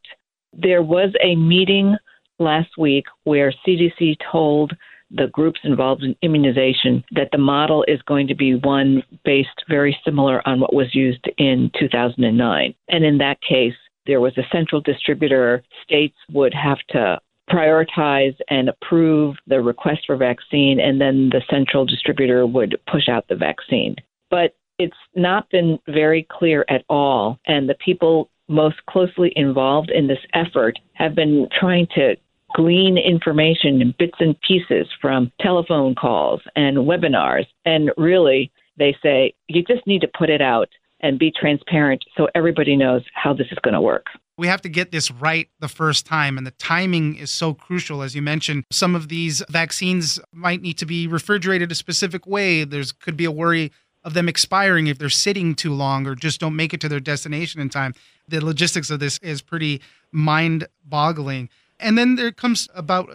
There 0.52 0.82
was 0.82 1.10
a 1.22 1.34
meeting 1.36 1.96
last 2.38 2.70
week 2.78 3.04
where 3.24 3.52
CDC 3.66 4.16
told 4.30 4.72
the 5.10 5.28
groups 5.28 5.60
involved 5.64 6.02
in 6.02 6.14
immunization 6.22 7.02
that 7.12 7.30
the 7.32 7.38
model 7.38 7.84
is 7.88 8.00
going 8.02 8.26
to 8.28 8.34
be 8.34 8.54
one 8.56 9.02
based 9.24 9.64
very 9.68 9.96
similar 10.04 10.46
on 10.46 10.60
what 10.60 10.74
was 10.74 10.94
used 10.94 11.26
in 11.38 11.70
2009. 11.78 12.74
And 12.88 13.04
in 13.04 13.18
that 13.18 13.40
case, 13.40 13.74
there 14.06 14.20
was 14.20 14.36
a 14.36 14.48
central 14.52 14.80
distributor. 14.80 15.62
States 15.82 16.16
would 16.32 16.54
have 16.54 16.78
to 16.90 17.18
prioritize 17.50 18.36
and 18.48 18.68
approve 18.68 19.36
the 19.46 19.60
request 19.60 20.00
for 20.06 20.16
vaccine, 20.16 20.78
and 20.80 21.00
then 21.00 21.30
the 21.30 21.42
central 21.48 21.86
distributor 21.86 22.46
would 22.46 22.78
push 22.90 23.08
out 23.08 23.26
the 23.28 23.36
vaccine. 23.36 23.96
But 24.30 24.54
it's 24.78 24.96
not 25.14 25.48
been 25.50 25.78
very 25.88 26.26
clear 26.30 26.64
at 26.68 26.84
all, 26.88 27.38
and 27.46 27.68
the 27.68 27.74
people 27.74 28.30
most 28.48 28.76
closely 28.86 29.32
involved 29.36 29.90
in 29.90 30.06
this 30.06 30.18
effort 30.34 30.78
have 30.94 31.14
been 31.14 31.48
trying 31.58 31.86
to 31.94 32.16
glean 32.54 32.98
information 32.98 33.80
in 33.80 33.94
bits 33.98 34.16
and 34.20 34.38
pieces 34.40 34.86
from 35.00 35.30
telephone 35.40 35.94
calls 35.94 36.40
and 36.56 36.78
webinars. 36.78 37.46
And 37.64 37.90
really, 37.96 38.50
they 38.78 38.96
say 39.02 39.34
you 39.48 39.62
just 39.62 39.86
need 39.86 40.00
to 40.00 40.08
put 40.18 40.30
it 40.30 40.40
out 40.40 40.68
and 41.00 41.18
be 41.18 41.30
transparent 41.30 42.04
so 42.16 42.28
everybody 42.34 42.76
knows 42.76 43.02
how 43.14 43.32
this 43.32 43.46
is 43.52 43.58
going 43.62 43.74
to 43.74 43.80
work. 43.80 44.06
We 44.36 44.46
have 44.46 44.62
to 44.62 44.68
get 44.68 44.92
this 44.92 45.10
right 45.10 45.48
the 45.58 45.68
first 45.68 46.06
time, 46.06 46.38
and 46.38 46.46
the 46.46 46.52
timing 46.52 47.16
is 47.16 47.30
so 47.30 47.54
crucial. 47.54 48.02
As 48.02 48.14
you 48.14 48.22
mentioned, 48.22 48.64
some 48.70 48.94
of 48.94 49.08
these 49.08 49.42
vaccines 49.48 50.20
might 50.32 50.62
need 50.62 50.78
to 50.78 50.86
be 50.86 51.08
refrigerated 51.08 51.72
a 51.72 51.74
specific 51.74 52.26
way. 52.26 52.62
There's 52.64 52.92
could 52.92 53.16
be 53.16 53.24
a 53.24 53.32
worry 53.32 53.72
of 54.04 54.14
them 54.14 54.28
expiring 54.28 54.86
if 54.86 54.98
they're 54.98 55.08
sitting 55.08 55.54
too 55.54 55.74
long 55.74 56.06
or 56.06 56.14
just 56.14 56.40
don't 56.40 56.54
make 56.54 56.72
it 56.72 56.80
to 56.80 56.88
their 56.88 57.00
destination 57.00 57.60
in 57.60 57.68
time. 57.68 57.94
The 58.28 58.44
logistics 58.44 58.90
of 58.90 59.00
this 59.00 59.18
is 59.18 59.42
pretty 59.42 59.80
mind 60.12 60.68
boggling. 60.84 61.48
And 61.80 61.96
then 61.96 62.16
there 62.16 62.32
comes 62.32 62.68
about 62.74 63.10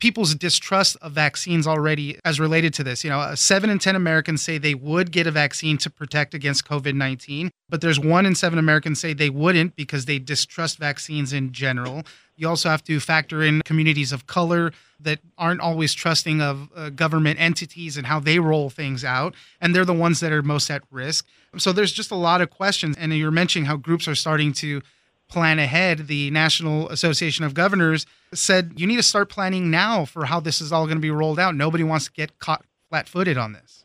people's 0.00 0.34
distrust 0.34 0.96
of 1.02 1.12
vaccines 1.12 1.66
already 1.66 2.18
as 2.24 2.38
related 2.38 2.72
to 2.74 2.84
this. 2.84 3.02
You 3.02 3.10
know, 3.10 3.34
seven 3.34 3.68
in 3.68 3.78
10 3.78 3.96
Americans 3.96 4.42
say 4.42 4.58
they 4.58 4.74
would 4.74 5.10
get 5.10 5.26
a 5.26 5.30
vaccine 5.30 5.76
to 5.78 5.90
protect 5.90 6.34
against 6.34 6.66
COVID 6.66 6.94
19, 6.94 7.50
but 7.68 7.80
there's 7.80 7.98
one 7.98 8.24
in 8.24 8.34
seven 8.34 8.58
Americans 8.58 9.00
say 9.00 9.12
they 9.12 9.30
wouldn't 9.30 9.76
because 9.76 10.04
they 10.04 10.18
distrust 10.18 10.78
vaccines 10.78 11.32
in 11.32 11.52
general. 11.52 12.04
You 12.36 12.48
also 12.48 12.68
have 12.68 12.84
to 12.84 13.00
factor 13.00 13.42
in 13.42 13.62
communities 13.64 14.12
of 14.12 14.28
color 14.28 14.72
that 15.00 15.18
aren't 15.36 15.60
always 15.60 15.92
trusting 15.92 16.40
of 16.40 16.68
uh, 16.74 16.90
government 16.90 17.40
entities 17.40 17.96
and 17.96 18.06
how 18.06 18.20
they 18.20 18.38
roll 18.38 18.70
things 18.70 19.04
out. 19.04 19.34
And 19.60 19.74
they're 19.74 19.84
the 19.84 19.92
ones 19.92 20.20
that 20.20 20.30
are 20.30 20.42
most 20.42 20.70
at 20.70 20.82
risk. 20.90 21.26
So 21.56 21.72
there's 21.72 21.92
just 21.92 22.12
a 22.12 22.16
lot 22.16 22.40
of 22.40 22.50
questions. 22.50 22.96
And 22.96 23.12
you're 23.12 23.32
mentioning 23.32 23.66
how 23.66 23.76
groups 23.76 24.06
are 24.06 24.14
starting 24.14 24.52
to 24.54 24.82
plan 25.28 25.58
ahead. 25.58 26.06
The 26.06 26.30
National 26.30 26.88
Association 26.88 27.44
of 27.44 27.54
Governors 27.54 28.06
said 28.32 28.72
you 28.76 28.86
need 28.86 28.96
to 28.96 29.02
start 29.02 29.28
planning 29.28 29.70
now 29.70 30.04
for 30.04 30.26
how 30.26 30.40
this 30.40 30.60
is 30.60 30.72
all 30.72 30.86
going 30.86 30.96
to 30.96 31.02
be 31.02 31.10
rolled 31.10 31.38
out. 31.38 31.54
Nobody 31.54 31.84
wants 31.84 32.06
to 32.06 32.12
get 32.12 32.38
caught 32.38 32.64
flat 32.88 33.08
footed 33.08 33.36
on 33.36 33.52
this. 33.52 33.84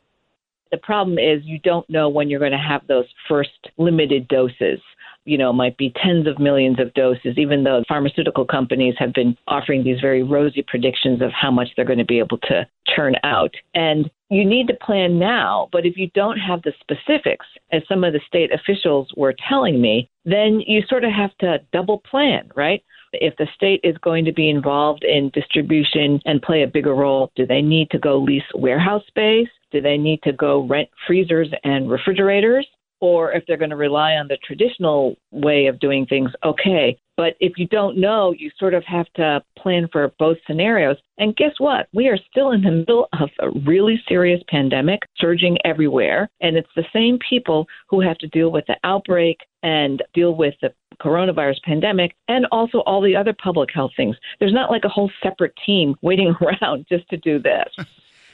The 0.70 0.78
problem 0.78 1.18
is 1.18 1.42
you 1.44 1.58
don't 1.60 1.88
know 1.88 2.08
when 2.08 2.28
you're 2.28 2.40
going 2.40 2.52
to 2.52 2.58
have 2.58 2.86
those 2.88 3.06
first 3.28 3.68
limited 3.78 4.26
doses 4.28 4.80
you 5.24 5.38
know, 5.38 5.52
might 5.52 5.76
be 5.76 5.92
tens 6.02 6.26
of 6.26 6.38
millions 6.38 6.78
of 6.78 6.92
doses, 6.94 7.38
even 7.38 7.64
though 7.64 7.82
pharmaceutical 7.88 8.44
companies 8.44 8.94
have 8.98 9.12
been 9.12 9.36
offering 9.48 9.82
these 9.82 10.00
very 10.00 10.22
rosy 10.22 10.62
predictions 10.66 11.22
of 11.22 11.30
how 11.32 11.50
much 11.50 11.68
they're 11.74 11.84
going 11.84 11.98
to 11.98 12.04
be 12.04 12.18
able 12.18 12.38
to 12.38 12.66
churn 12.86 13.14
out. 13.24 13.54
And 13.74 14.10
you 14.34 14.44
need 14.44 14.68
to 14.68 14.74
plan 14.74 15.18
now, 15.18 15.68
but 15.72 15.86
if 15.86 15.96
you 15.96 16.10
don't 16.14 16.38
have 16.38 16.62
the 16.62 16.72
specifics, 16.80 17.46
as 17.72 17.82
some 17.88 18.04
of 18.04 18.12
the 18.12 18.20
state 18.26 18.50
officials 18.52 19.08
were 19.16 19.34
telling 19.48 19.80
me, 19.80 20.10
then 20.24 20.60
you 20.66 20.82
sort 20.88 21.04
of 21.04 21.12
have 21.12 21.36
to 21.38 21.58
double 21.72 21.98
plan, 21.98 22.50
right? 22.54 22.82
If 23.12 23.36
the 23.36 23.46
state 23.54 23.80
is 23.84 23.96
going 23.98 24.24
to 24.24 24.32
be 24.32 24.50
involved 24.50 25.04
in 25.04 25.30
distribution 25.30 26.20
and 26.24 26.42
play 26.42 26.62
a 26.62 26.66
bigger 26.66 26.94
role, 26.94 27.30
do 27.36 27.46
they 27.46 27.62
need 27.62 27.90
to 27.90 27.98
go 27.98 28.18
lease 28.18 28.42
warehouse 28.54 29.04
space? 29.06 29.48
Do 29.70 29.80
they 29.80 29.96
need 29.96 30.22
to 30.22 30.32
go 30.32 30.66
rent 30.66 30.88
freezers 31.06 31.48
and 31.62 31.90
refrigerators? 31.90 32.66
or 33.04 33.32
if 33.32 33.44
they're 33.46 33.58
going 33.58 33.68
to 33.68 33.76
rely 33.76 34.12
on 34.12 34.28
the 34.28 34.38
traditional 34.38 35.14
way 35.30 35.66
of 35.66 35.78
doing 35.78 36.06
things, 36.06 36.30
okay. 36.42 36.98
But 37.16 37.34
if 37.40 37.52
you 37.56 37.66
don't 37.68 37.98
know, 37.98 38.32
you 38.36 38.50
sort 38.58 38.74
of 38.74 38.84
have 38.84 39.06
to 39.14 39.42
plan 39.56 39.88
for 39.92 40.12
both 40.18 40.38
scenarios. 40.46 40.96
And 41.18 41.36
guess 41.36 41.52
what? 41.58 41.88
We 41.92 42.08
are 42.08 42.18
still 42.30 42.50
in 42.50 42.62
the 42.62 42.70
middle 42.70 43.08
of 43.20 43.30
a 43.38 43.50
really 43.66 44.02
serious 44.08 44.42
pandemic 44.48 45.00
surging 45.16 45.58
everywhere. 45.64 46.28
And 46.40 46.56
it's 46.56 46.68
the 46.74 46.84
same 46.92 47.18
people 47.28 47.66
who 47.88 48.00
have 48.00 48.18
to 48.18 48.26
deal 48.28 48.50
with 48.50 48.66
the 48.66 48.76
outbreak 48.82 49.38
and 49.62 50.02
deal 50.12 50.34
with 50.34 50.54
the 50.60 50.72
coronavirus 51.00 51.62
pandemic 51.64 52.14
and 52.28 52.46
also 52.52 52.78
all 52.80 53.00
the 53.00 53.16
other 53.16 53.34
public 53.42 53.70
health 53.72 53.92
things. 53.96 54.16
There's 54.38 54.52
not 54.52 54.70
like 54.70 54.84
a 54.84 54.88
whole 54.88 55.10
separate 55.22 55.54
team 55.64 55.94
waiting 56.02 56.34
around 56.40 56.86
just 56.88 57.08
to 57.10 57.16
do 57.16 57.38
this. 57.38 57.86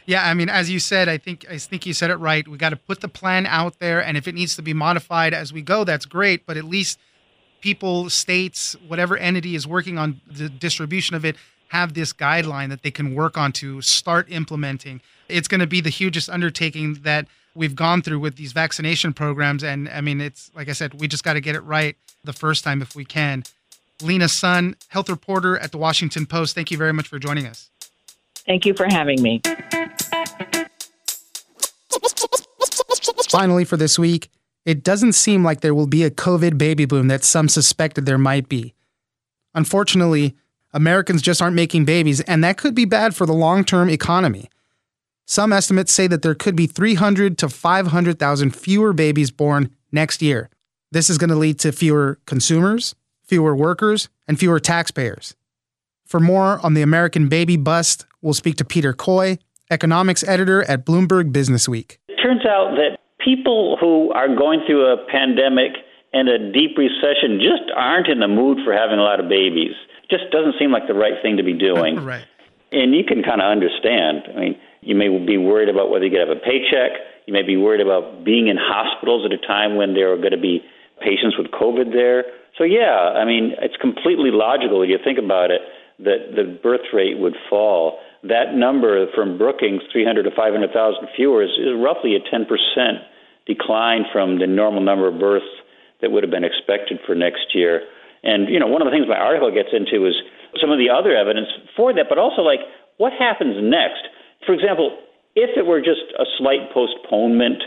Yeah, 0.07 0.27
I 0.27 0.35
mean, 0.35 0.49
as 0.49 0.71
you 0.71 0.81
said, 0.81 1.09
I 1.09 1.19
think 1.19 1.47
I 1.49 1.59
think 1.59 1.87
you 1.87 1.93
said 1.93 2.11
it 2.11 2.17
right. 2.17 2.47
We 2.49 2.57
got 2.57 2.71
to 2.71 2.77
put 2.77 3.01
the 3.01 3.09
plan 3.09 3.47
out 3.47 3.79
there, 3.79 4.03
and 4.03 4.17
if 4.17 4.27
it 4.27 4.35
needs 4.35 4.57
to 4.57 4.63
be 4.63 4.73
modified 4.73 5.33
as 5.35 5.53
we 5.53 5.63
go, 5.63 5.85
that's 5.85 6.07
great. 6.07 6.47
But 6.47 6.57
at 6.57 6.65
least 6.65 6.99
people, 7.61 8.11
states, 8.11 8.77
whatever 8.87 9.17
entity 9.17 9.55
is 9.55 9.67
working 9.67 9.99
on 9.99 10.21
the 10.27 10.49
distribution 10.49 11.15
of 11.17 11.25
it, 11.25 11.37
have 11.69 11.95
this 11.95 12.13
guideline 12.13 12.69
that 12.69 12.83
they 12.83 12.91
can 12.91 13.15
work 13.15 13.39
on 13.39 13.53
to 13.53 13.81
start 13.81 14.27
implementing. 14.31 15.01
It's 15.29 15.47
going 15.47 15.61
to 15.61 15.67
be 15.67 15.81
the 15.81 15.91
hugest 15.91 16.29
undertaking 16.29 16.95
that 17.03 17.29
we've 17.55 17.77
gone 17.77 18.03
through 18.03 18.19
with 18.19 18.37
these 18.37 18.53
vaccination 18.53 19.13
programs, 19.13 19.63
and 19.63 19.89
I 19.89 20.01
mean, 20.01 20.21
it's 20.21 20.51
like 20.55 20.69
I 20.69 20.73
said, 20.73 21.01
we 21.01 21.09
just 21.09 21.25
got 21.25 21.35
to 21.35 21.41
get 21.41 21.55
it 21.55 21.61
right 21.61 21.97
the 22.25 22.33
first 22.33 22.65
time 22.65 22.83
if 22.83 22.97
we 22.97 23.05
can. 23.05 23.45
Lena 24.03 24.29
Sun, 24.29 24.77
health 24.89 25.09
reporter 25.09 25.59
at 25.59 25.73
the 25.73 25.79
Washington 25.79 26.27
Post. 26.27 26.55
Thank 26.55 26.71
you 26.71 26.79
very 26.79 26.93
much 26.93 27.09
for 27.09 27.19
joining 27.19 27.47
us. 27.47 27.71
Thank 28.47 28.65
you 28.67 28.75
for 28.75 28.87
having 28.87 29.23
me. 29.23 29.41
Finally, 33.29 33.65
for 33.65 33.77
this 33.77 33.99
week, 33.99 34.31
it 34.65 34.83
doesn't 34.83 35.13
seem 35.13 35.43
like 35.43 35.61
there 35.61 35.75
will 35.75 35.87
be 35.87 36.05
a 36.05 36.11
COVID 36.11 36.59
baby 36.59 36.85
boom 36.85 37.09
that 37.09 37.25
some 37.25 37.49
suspected 37.49 38.07
there 38.07 38.19
might 38.19 38.49
be. 38.49 38.75
Unfortunately, 39.55 40.37
Americans 40.73 41.23
just 41.23 41.43
aren't 41.43 41.57
making 41.57 41.85
babies, 41.85 42.21
and 42.21 42.45
that 42.45 42.57
could 42.57 42.75
be 42.75 42.85
bad 42.85 43.15
for 43.15 43.27
the 43.27 43.33
long 43.33 43.65
term 43.65 43.91
economy. 43.91 44.49
Some 45.27 45.53
estimates 45.53 45.93
say 45.93 46.07
that 46.09 46.23
there 46.23 46.35
could 46.35 46.57
be 46.57 46.67
300 46.67 47.39
to 47.39 47.49
500,000 47.49 48.51
fewer 48.55 48.93
babies 48.93 49.31
born 49.31 49.71
next 49.93 50.23
year. 50.23 50.51
This 50.93 51.09
is 51.09 51.19
going 51.19 51.31
to 51.31 51.37
lead 51.37 51.59
to 51.61 51.73
fewer 51.73 52.19
consumers, 52.27 52.95
fewer 53.25 53.55
workers, 53.55 54.09
and 54.27 54.39
fewer 54.39 54.59
taxpayers. 54.59 55.37
For 56.05 56.19
more 56.19 56.59
on 56.65 56.75
the 56.75 56.83
American 56.83 57.29
baby 57.29 57.57
bust, 57.57 58.07
we'll 58.21 58.35
speak 58.35 58.57
to 58.57 58.65
Peter 58.65 58.93
Coy, 58.93 59.39
economics 59.71 60.25
editor 60.27 60.65
at 60.65 60.85
Bloomberg 60.85 61.33
Business 61.33 61.69
Week. 61.69 62.01
It 62.09 62.21
turns 62.21 62.45
out 62.45 62.75
that 62.75 62.99
people 63.25 63.77
who 63.81 64.13
are 64.13 64.29
going 64.29 64.63
through 64.67 64.87
a 64.93 65.07
pandemic 65.07 65.73
and 66.13 66.29
a 66.29 66.53
deep 66.53 66.77
recession 66.77 67.39
just 67.39 67.71
aren't 67.75 68.09
in 68.09 68.19
the 68.19 68.29
mood 68.29 68.59
for 68.65 68.73
having 68.73 68.99
a 68.99 69.03
lot 69.03 69.21
of 69.21 69.29
babies. 69.29 69.75
Just 70.11 70.25
doesn't 70.33 70.57
seem 70.59 70.73
like 70.73 70.89
the 70.89 70.95
right 70.95 71.15
thing 71.23 71.37
to 71.37 71.43
be 71.43 71.55
doing. 71.55 72.05
right. 72.05 72.25
And 72.73 72.95
you 72.95 73.05
can 73.05 73.23
kind 73.23 73.41
of 73.41 73.51
understand. 73.51 74.27
I 74.35 74.39
mean, 74.39 74.59
you 74.81 74.95
may 74.95 75.09
be 75.09 75.37
worried 75.37 75.69
about 75.69 75.91
whether 75.91 76.05
you 76.05 76.11
get 76.11 76.27
have 76.27 76.37
a 76.37 76.41
paycheck. 76.41 76.99
You 77.27 77.33
may 77.33 77.43
be 77.43 77.57
worried 77.57 77.81
about 77.81 78.25
being 78.25 78.49
in 78.49 78.57
hospitals 78.59 79.27
at 79.27 79.33
a 79.33 79.39
time 79.39 79.77
when 79.77 79.95
there 79.95 80.13
are 80.13 80.17
going 80.17 80.33
to 80.33 80.41
be 80.41 80.63
patients 81.01 81.37
with 81.37 81.49
COVID 81.49 81.93
there. 81.93 82.25
So, 82.59 82.65
yeah, 82.65 83.15
I 83.15 83.25
mean, 83.25 83.55
it's 83.61 83.77
completely 83.77 84.31
logical 84.31 84.83
if 84.83 84.89
you 84.89 84.99
think 85.03 85.19
about 85.19 85.51
it 85.51 85.61
that 86.01 86.35
the 86.35 86.59
birth 86.63 86.87
rate 86.93 87.19
would 87.19 87.37
fall. 87.49 87.99
That 88.23 88.55
number 88.55 89.07
from 89.15 89.39
Brookings, 89.39 89.83
300 89.93 90.25
to 90.25 90.31
500,000 90.31 91.09
fewer, 91.17 91.43
is, 91.43 91.51
is 91.57 91.73
roughly 91.77 92.17
a 92.17 92.21
10% 92.21 92.45
decline 93.47 94.05
from 94.13 94.39
the 94.39 94.47
normal 94.47 94.83
number 94.83 95.09
of 95.09 95.19
births 95.19 95.49
that 96.01 96.11
would 96.11 96.23
have 96.23 96.31
been 96.31 96.45
expected 96.45 96.99
for 97.07 97.15
next 97.15 97.55
year. 97.55 97.83
And 98.23 98.49
you 98.49 98.61
know, 98.61 98.67
one 98.67 98.83
of 98.83 98.87
the 98.87 98.93
things 98.93 99.07
my 99.09 99.17
article 99.17 99.51
gets 99.53 99.71
into 99.73 100.07
is 100.07 100.15
some 100.61 100.71
of 100.71 100.79
the 100.79 100.91
other 100.91 101.17
evidence 101.17 101.49
for 101.77 101.95
that, 101.95 102.07
but 102.09 102.19
also 102.19 102.43
like 102.43 102.61
what 102.99 103.13
happens 103.13 103.57
next. 103.63 104.05
For 104.45 104.53
example, 104.53 104.99
if 105.35 105.57
it 105.57 105.65
were 105.65 105.81
just 105.81 106.05
a 106.19 106.25
slight 106.39 106.73
postponement 106.75 107.63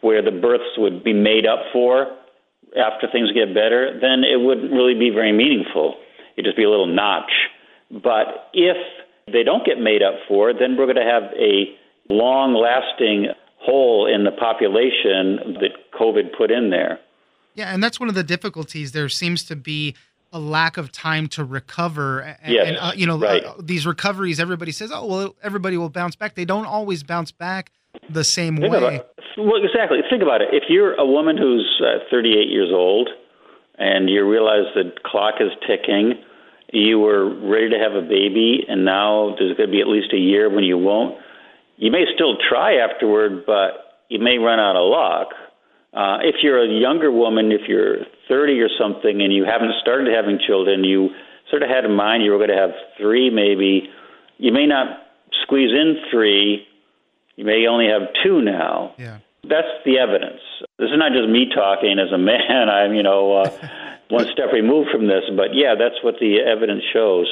where 0.00 0.22
the 0.22 0.30
births 0.30 0.78
would 0.78 1.02
be 1.02 1.12
made 1.12 1.46
up 1.46 1.60
for 1.72 2.06
after 2.78 3.08
things 3.10 3.32
get 3.32 3.54
better, 3.54 3.98
then 4.00 4.22
it 4.22 4.38
wouldn't 4.38 4.70
really 4.70 4.94
be 4.94 5.10
very 5.10 5.32
meaningful. 5.32 5.96
It'd 6.36 6.44
just 6.44 6.56
be 6.56 6.64
a 6.64 6.70
little 6.70 6.86
notch. 6.86 7.32
But 7.90 8.50
if 8.52 8.76
they 9.32 9.42
don't 9.42 9.64
get 9.64 9.78
made 9.78 10.02
up 10.02 10.14
for, 10.28 10.52
then 10.52 10.76
we're 10.76 10.86
going 10.86 10.96
to 10.96 11.02
have 11.02 11.24
a 11.34 11.74
long 12.08 12.54
lasting 12.54 13.28
hole 13.58 14.06
in 14.12 14.24
the 14.24 14.30
population 14.30 15.56
that 15.60 15.70
COVID 15.98 16.36
put 16.36 16.50
in 16.50 16.70
there. 16.70 17.00
Yeah, 17.54 17.72
and 17.72 17.82
that's 17.82 17.98
one 17.98 18.08
of 18.08 18.14
the 18.14 18.22
difficulties. 18.22 18.92
There 18.92 19.08
seems 19.08 19.42
to 19.44 19.56
be 19.56 19.96
a 20.32 20.38
lack 20.38 20.76
of 20.76 20.92
time 20.92 21.26
to 21.28 21.44
recover. 21.44 22.20
And, 22.20 22.52
yes, 22.52 22.68
and 22.68 22.76
uh, 22.76 22.92
you 22.94 23.06
know, 23.06 23.18
right. 23.18 23.42
uh, 23.42 23.54
these 23.58 23.86
recoveries, 23.86 24.38
everybody 24.38 24.72
says, 24.72 24.92
oh, 24.92 25.06
well, 25.06 25.36
everybody 25.42 25.76
will 25.76 25.88
bounce 25.88 26.14
back. 26.14 26.34
They 26.34 26.44
don't 26.44 26.66
always 26.66 27.02
bounce 27.02 27.32
back 27.32 27.72
the 28.10 28.24
same 28.24 28.58
Think 28.58 28.72
way. 28.72 29.00
Well, 29.38 29.62
exactly. 29.62 29.98
Think 30.08 30.22
about 30.22 30.42
it. 30.42 30.48
If 30.52 30.64
you're 30.68 30.94
a 30.94 31.06
woman 31.06 31.36
who's 31.36 31.82
uh, 31.82 32.04
38 32.10 32.48
years 32.48 32.70
old 32.72 33.08
and 33.78 34.08
you 34.08 34.28
realize 34.28 34.64
the 34.74 34.92
clock 35.04 35.34
is 35.40 35.50
ticking, 35.66 36.14
you 36.76 36.98
were 36.98 37.24
ready 37.48 37.70
to 37.70 37.78
have 37.78 37.92
a 37.92 38.06
baby 38.06 38.64
and 38.68 38.84
now 38.84 39.34
there's 39.38 39.56
going 39.56 39.68
to 39.68 39.72
be 39.72 39.80
at 39.80 39.88
least 39.88 40.12
a 40.12 40.18
year 40.18 40.52
when 40.52 40.64
you 40.64 40.76
won't, 40.76 41.16
you 41.76 41.90
may 41.90 42.04
still 42.14 42.36
try 42.48 42.76
afterward, 42.76 43.44
but 43.46 44.04
you 44.08 44.18
may 44.18 44.38
run 44.38 44.58
out 44.60 44.76
of 44.76 44.88
luck. 44.88 45.28
Uh, 45.92 46.18
if 46.22 46.36
you're 46.42 46.62
a 46.62 46.68
younger 46.68 47.10
woman, 47.10 47.52
if 47.52 47.62
you're 47.68 48.04
30 48.28 48.60
or 48.60 48.68
something, 48.78 49.22
and 49.22 49.32
you 49.32 49.44
haven't 49.44 49.72
started 49.80 50.12
having 50.12 50.38
children, 50.46 50.84
you 50.84 51.10
sort 51.50 51.62
of 51.62 51.68
had 51.68 51.84
in 51.84 51.94
mind 51.94 52.22
you 52.22 52.32
were 52.32 52.38
going 52.38 52.50
to 52.50 52.56
have 52.56 52.72
three, 52.98 53.30
maybe. 53.30 53.88
You 54.38 54.52
may 54.52 54.66
not 54.66 55.06
squeeze 55.42 55.70
in 55.70 55.96
three. 56.10 56.66
You 57.36 57.44
may 57.44 57.66
only 57.66 57.86
have 57.88 58.08
two 58.22 58.42
now. 58.42 58.94
Yeah. 58.98 59.18
That's 59.44 59.68
the 59.84 59.98
evidence. 59.98 60.40
This 60.78 60.90
is 60.90 60.98
not 60.98 61.12
just 61.12 61.28
me 61.28 61.46
talking 61.54 61.98
as 61.98 62.12
a 62.12 62.18
man. 62.18 62.68
I'm, 62.68 62.94
you 62.94 63.02
know, 63.02 63.42
uh, 63.42 63.50
one 64.08 64.26
step 64.32 64.52
removed 64.52 64.90
from 64.90 65.06
this, 65.06 65.24
but 65.36 65.54
yeah, 65.54 65.74
that's 65.78 65.96
what 66.02 66.14
the 66.20 66.38
evidence 66.40 66.82
shows. 66.92 67.26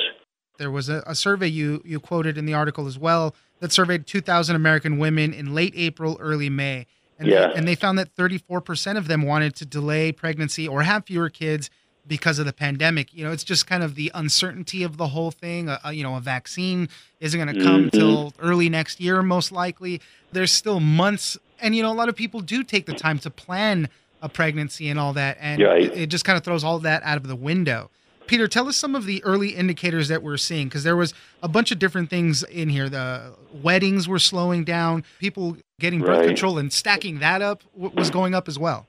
There 0.59 0.71
was 0.71 0.88
a, 0.88 1.02
a 1.07 1.14
survey 1.14 1.49
you 1.49 1.83
you 1.85 1.99
quoted 2.00 2.38
in 2.38 2.47
the 2.47 2.54
article 2.54 2.87
as 2.87 2.99
well 2.99 3.35
that 3.61 3.73
surveyed 3.73 4.07
2,000 4.07 4.54
American 4.57 4.99
women 4.99 5.33
in 5.33 5.54
late 5.54 5.75
April, 5.76 6.16
early 6.21 6.50
May. 6.50 6.87
And, 7.19 7.28
Yeah. 7.28 7.49
they, 7.49 7.54
and 7.54 7.69
they 7.69 7.75
found 7.76 7.99
that 7.99 8.14
34% 8.16 8.97
of 8.97 9.07
them 9.09 9.23
wanted 9.23 9.54
to 9.57 9.64
delay 9.66 10.11
pregnancy 10.12 10.66
or 10.69 10.83
have 10.83 11.07
fewer 11.07 11.31
kids 11.31 11.71
because 12.07 12.38
of 12.38 12.45
the 12.47 12.52
pandemic. 12.52 13.14
You 13.14 13.25
know, 13.25 13.31
it's 13.33 13.45
just 13.45 13.66
kind 13.66 13.83
of 13.83 13.95
the 13.95 14.11
uncertainty 14.14 14.83
of 14.83 14.97
the 14.97 15.09
whole 15.09 15.31
thing. 15.31 15.71
You 15.90 16.02
know, 16.02 16.16
a 16.16 16.21
vaccine 16.21 16.88
isn't 17.21 17.40
going 17.40 17.57
to 17.57 17.64
come 17.64 17.85
Mhm. 17.87 17.93
till 17.93 18.35
early 18.40 18.69
next 18.69 19.00
year, 19.00 19.23
most 19.23 19.52
likely. 19.52 20.00
There's 20.33 20.52
still 20.52 20.81
months. 20.81 21.38
And, 21.61 21.75
you 21.75 21.83
know, 21.83 21.93
a 21.93 21.95
lot 21.95 22.09
of 22.09 22.16
people 22.16 22.40
do 22.40 22.62
take 22.62 22.85
the 22.87 22.93
time 22.95 23.19
to 23.21 23.31
plan 23.31 23.88
a 24.25 24.28
pregnancy 24.28 24.88
and 24.88 24.99
all 24.99 25.12
that. 25.12 25.37
And 25.38 25.61
it 25.62 26.07
just 26.07 26.25
kind 26.25 26.37
of 26.38 26.43
throws 26.43 26.64
all 26.64 26.78
that 26.81 27.02
out 27.04 27.19
of 27.19 27.28
the 27.28 27.37
window. 27.37 27.90
Peter, 28.26 28.49
tell 28.49 28.66
us 28.69 28.76
some 28.78 28.95
of 28.95 29.04
the 29.04 29.23
early 29.23 29.50
indicators 29.50 30.09
that 30.09 30.23
we're 30.23 30.38
seeing 30.38 30.66
because 30.66 30.83
there 30.83 30.97
was 30.97 31.12
a 31.43 31.49
bunch 31.49 31.71
of 31.71 31.78
different 31.78 32.09
things 32.09 32.43
in 32.45 32.71
here. 32.71 32.88
The 32.88 33.35
weddings 33.62 34.09
were 34.09 34.19
slowing 34.19 34.64
down, 34.64 35.04
people 35.19 35.59
getting 35.78 36.00
birth 36.00 36.21
Right. 36.21 36.26
control 36.28 36.57
and 36.57 36.73
stacking 36.73 37.19
that 37.19 37.43
up 37.43 37.62
was 37.76 38.09
going 38.09 38.35
up 38.35 38.49
as 38.49 38.59
well. 38.59 38.87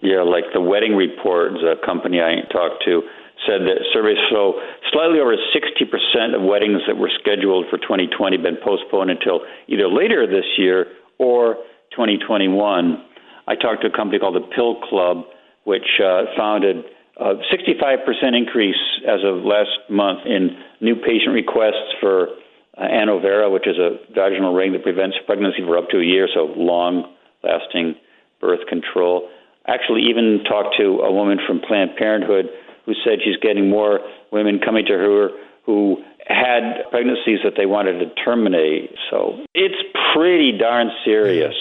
Yeah, 0.00 0.22
like 0.22 0.44
the 0.54 0.60
Wedding 0.62 0.94
reports, 0.96 1.56
a 1.60 1.74
company 1.84 2.22
I 2.22 2.40
talked 2.50 2.82
to, 2.86 3.02
said 3.46 3.62
that 3.68 3.76
surveys 3.92 4.16
show 4.30 4.58
slightly 4.90 5.20
over 5.20 5.36
60% 5.52 6.34
of 6.34 6.40
weddings 6.42 6.80
that 6.86 6.96
were 6.96 7.10
scheduled 7.20 7.66
for 7.68 7.76
2020 7.78 8.38
been 8.38 8.56
postponed 8.64 9.10
until 9.10 9.40
either 9.68 9.86
later 9.88 10.26
this 10.26 10.46
year 10.56 10.86
or 11.18 11.56
2021. 11.92 13.04
I 13.48 13.56
talked 13.56 13.80
to 13.80 13.88
a 13.88 13.96
company 13.96 14.18
called 14.18 14.36
the 14.36 14.46
Pill 14.54 14.76
Club, 14.76 15.24
which 15.64 15.88
uh, 16.04 16.24
founded 16.36 16.84
a 17.16 17.40
65% 17.48 18.36
increase 18.36 18.76
as 19.08 19.20
of 19.24 19.42
last 19.42 19.72
month 19.88 20.20
in 20.26 20.60
new 20.82 20.94
patient 20.94 21.32
requests 21.32 21.96
for 21.98 22.28
uh, 22.76 22.82
Annovera, 22.82 23.50
which 23.50 23.66
is 23.66 23.78
a 23.78 23.96
vaginal 24.14 24.52
ring 24.52 24.72
that 24.72 24.82
prevents 24.82 25.16
pregnancy 25.24 25.62
for 25.64 25.78
up 25.78 25.88
to 25.88 25.98
a 25.98 26.04
year, 26.04 26.28
so 26.32 26.52
long 26.56 27.14
lasting 27.42 27.94
birth 28.38 28.60
control. 28.68 29.30
Actually, 29.66 30.02
even 30.10 30.44
talked 30.44 30.76
to 30.78 31.00
a 31.00 31.10
woman 31.10 31.38
from 31.46 31.60
Planned 31.66 31.96
Parenthood 31.96 32.46
who 32.84 32.92
said 33.02 33.18
she's 33.24 33.36
getting 33.40 33.68
more 33.70 34.00
women 34.30 34.60
coming 34.64 34.84
to 34.86 34.92
her 34.92 35.28
who 35.64 35.96
had 36.26 36.84
pregnancies 36.90 37.40
that 37.44 37.54
they 37.56 37.66
wanted 37.66 37.98
to 37.98 38.14
terminate. 38.22 38.90
So 39.10 39.40
it's 39.54 39.76
pretty 40.14 40.56
darn 40.56 40.90
serious. 41.04 41.54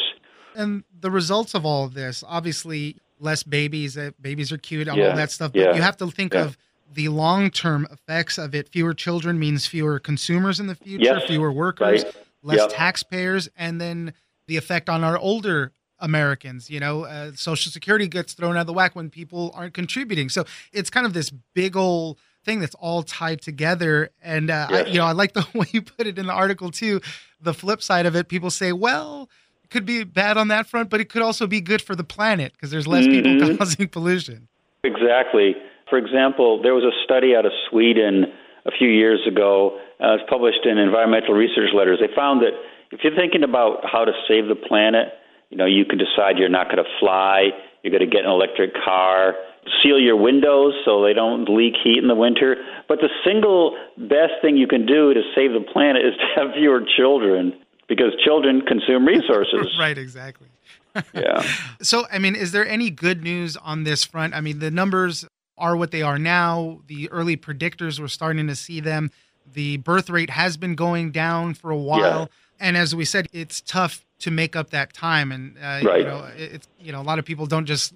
And 0.57 0.83
the 0.99 1.11
results 1.11 1.53
of 1.53 1.65
all 1.65 1.85
of 1.85 1.93
this, 1.93 2.23
obviously, 2.27 2.97
less 3.19 3.43
babies, 3.43 3.97
uh, 3.97 4.11
babies 4.21 4.51
are 4.51 4.57
cute, 4.57 4.87
all 4.89 4.97
Yeah, 4.97 5.15
that 5.15 5.31
stuff. 5.31 5.53
But 5.53 5.61
yeah, 5.61 5.75
you 5.75 5.81
have 5.81 5.97
to 5.97 6.09
think 6.11 6.33
yeah. 6.33 6.43
of 6.45 6.57
the 6.93 7.09
long 7.09 7.49
term 7.51 7.87
effects 7.91 8.37
of 8.37 8.53
it. 8.55 8.69
Fewer 8.69 8.93
children 8.93 9.37
means 9.39 9.67
fewer 9.67 9.99
consumers 9.99 10.59
in 10.59 10.67
the 10.67 10.75
future, 10.75 11.03
Yes, 11.03 11.23
fewer 11.27 11.51
workers, 11.51 12.03
right. 12.03 12.15
less 12.43 12.59
Yep. 12.59 12.69
taxpayers, 12.73 13.49
and 13.57 13.79
then 13.79 14.13
the 14.47 14.58
effect 14.58 14.89
on 14.89 15.03
our 15.03 15.17
older 15.17 15.71
Americans. 15.99 16.69
You 16.69 16.79
know, 16.79 17.03
uh, 17.05 17.32
Social 17.36 17.71
Security 17.71 18.08
gets 18.08 18.34
thrown 18.34 18.55
out 18.55 18.62
of 18.62 18.67
the 18.67 18.73
whack 18.73 18.95
when 18.95 19.10
people 19.10 19.51
aren't 19.55 19.73
contributing. 19.73 20.29
So 20.29 20.45
it's 20.71 20.89
kind 20.89 21.05
of 21.05 21.13
this 21.13 21.32
big 21.53 21.75
old 21.75 22.17
thing 22.45 22.60
that's 22.60 22.75
all 22.75 23.03
tied 23.03 23.41
together. 23.41 24.10
And 24.21 24.49
uh, 24.49 24.67
I, 24.69 24.86
you 24.86 24.97
know, 24.99 25.05
I 25.05 25.12
like 25.12 25.34
the 25.34 25.45
way 25.53 25.65
you 25.71 25.82
put 25.82 26.08
it 26.08 26.17
in 26.17 26.27
the 26.27 26.34
article 26.34 26.71
too. 26.71 27.01
The 27.41 27.53
flip 27.53 27.82
side 27.82 28.05
of 28.05 28.15
it, 28.15 28.27
people 28.29 28.49
say, 28.49 28.71
well. 28.71 29.29
Could 29.69 29.86
be 29.86 30.03
bad 30.03 30.38
on 30.38 30.47
that 30.49 30.67
front, 30.67 30.89
but 30.89 30.99
it 31.01 31.10
could 31.10 31.21
also 31.21 31.45
be 31.47 31.62
good 31.62 31.82
for 31.82 31.95
the 31.95 32.03
planet 32.03 32.53
because 32.53 32.71
there's 32.71 32.88
less 32.88 33.06
people 33.06 33.32
Mhm. 33.32 33.58
causing 33.60 33.88
pollution. 33.88 34.47
Exactly. 34.84 35.56
For 35.89 35.97
example, 35.97 36.62
there 36.62 36.73
was 36.73 36.84
a 36.84 36.91
study 37.03 37.36
out 37.36 37.45
of 37.45 37.51
Sweden 37.69 38.25
a 38.65 38.71
few 38.71 38.89
years 38.89 39.19
ago. 39.27 39.77
Uh, 40.01 40.08
it 40.15 40.21
was 40.21 40.25
published 40.30 40.65
in 40.65 40.77
Environmental 40.77 41.34
Research 41.34 41.71
Letters. 41.73 41.99
They 41.99 42.13
found 42.15 42.41
that 42.41 42.53
if 42.91 42.99
you're 43.03 43.15
thinking 43.15 43.43
about 43.43 43.84
how 43.84 44.06
to 44.06 44.12
save 44.27 44.47
the 44.47 44.56
planet, 44.56 45.08
you 45.49 45.58
know, 45.58 45.65
you 45.65 45.86
can 45.86 45.97
decide 45.97 46.38
you're 46.38 46.49
not 46.49 46.67
going 46.67 46.84
to 46.84 46.89
fly, 46.99 47.49
you're 47.84 47.91
going 47.91 48.08
to 48.10 48.13
get 48.13 48.25
an 48.25 48.32
electric 48.32 48.73
car, 48.84 49.36
seal 49.82 49.99
your 49.99 50.15
windows 50.15 50.73
so 50.86 51.01
they 51.03 51.13
don't 51.13 51.47
leak 51.49 51.73
heat 51.84 51.97
in 51.99 52.08
the 52.08 52.15
winter. 52.15 52.56
But 52.88 52.99
the 52.99 53.10
single 53.25 53.75
best 53.97 54.39
thing 54.41 54.56
you 54.58 54.67
can 54.67 54.86
do 54.86 55.13
to 55.13 55.21
save 55.36 55.51
the 55.53 55.63
planet 55.73 56.06
is 56.06 56.13
to 56.19 56.25
have 56.39 56.53
fewer 56.56 56.82
children 56.97 57.53
because 57.88 58.13
children 58.23 58.62
consume 58.62 59.06
resources. 59.06 59.76
right, 59.80 59.97
exactly. 59.97 60.47
Yeah. 61.13 61.43
So, 61.80 62.08
I 62.12 62.17
mean, 62.17 62.36
is 62.36 62.54
there 62.54 62.67
any 62.67 62.89
good 62.89 63.21
news 63.21 63.56
on 63.56 63.84
this 63.84 64.04
front? 64.04 64.34
I 64.34 64.41
mean, 64.41 64.58
the 64.58 64.71
numbers 64.71 65.26
are 65.56 65.78
what 65.78 65.91
they 65.91 66.02
are 66.02 66.17
now. 66.17 66.80
The 66.88 67.08
early 67.12 67.38
predictors, 67.38 68.00
we're 68.00 68.08
starting 68.08 68.47
to 68.47 68.56
see 68.56 68.80
them. 68.80 69.12
The 69.54 69.78
birth 69.78 70.10
rate 70.10 70.32
has 70.32 70.58
been 70.58 70.73
going 70.73 71.12
down 71.12 71.54
for 71.54 71.69
a 71.69 71.78
while. 71.78 72.21
Yeah. 72.21 72.26
And 72.60 72.78
as 72.78 72.95
we 72.95 73.06
said, 73.06 73.28
it's 73.32 73.62
tough 73.62 74.06
to 74.19 74.32
make 74.32 74.56
up 74.56 74.71
that 74.71 74.91
time. 74.91 75.32
And, 75.32 75.56
uh, 75.63 75.80
you 75.84 75.88
Right. 75.88 76.04
know, 76.04 76.28
it's, 76.36 76.67
you 76.80 76.91
know, 76.91 77.00
a 77.00 77.04
lot 77.04 77.19
of 77.19 77.26
people 77.26 77.45
don't 77.45 77.67
just 77.67 77.93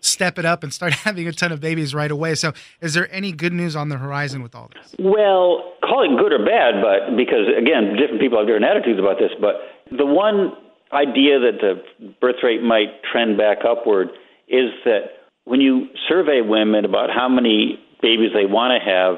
step 0.00 0.38
it 0.38 0.44
up 0.44 0.62
and 0.62 0.72
start 0.72 0.92
having 1.06 1.26
a 1.28 1.32
ton 1.32 1.52
of 1.52 1.60
babies 1.60 1.94
right 1.94 2.10
away. 2.10 2.34
So, 2.34 2.52
is 2.80 2.94
there 2.94 3.12
any 3.12 3.32
good 3.32 3.52
news 3.52 3.76
on 3.76 3.88
the 3.88 3.98
horizon 3.98 4.42
with 4.42 4.54
all 4.54 4.70
this? 4.74 4.94
Well, 4.98 5.74
call 5.82 6.04
it 6.04 6.18
good 6.18 6.32
or 6.32 6.44
bad, 6.44 6.82
but 6.82 7.16
because 7.16 7.46
again, 7.56 7.96
different 7.96 8.20
people 8.20 8.38
have 8.38 8.46
different 8.46 8.66
attitudes 8.66 8.98
about 8.98 9.18
this. 9.18 9.30
But 9.40 9.56
the 9.96 10.06
one 10.06 10.52
idea 10.92 11.38
that 11.38 11.60
the 11.60 12.12
birth 12.20 12.42
rate 12.42 12.62
might 12.62 13.02
trend 13.10 13.38
back 13.38 13.58
upward 13.64 14.08
is 14.48 14.70
that 14.84 15.20
when 15.44 15.60
you 15.60 15.86
survey 16.08 16.40
women 16.42 16.84
about 16.84 17.10
how 17.10 17.28
many 17.28 17.78
babies 18.02 18.30
they 18.34 18.46
want 18.46 18.72
to 18.72 18.90
have, 18.90 19.14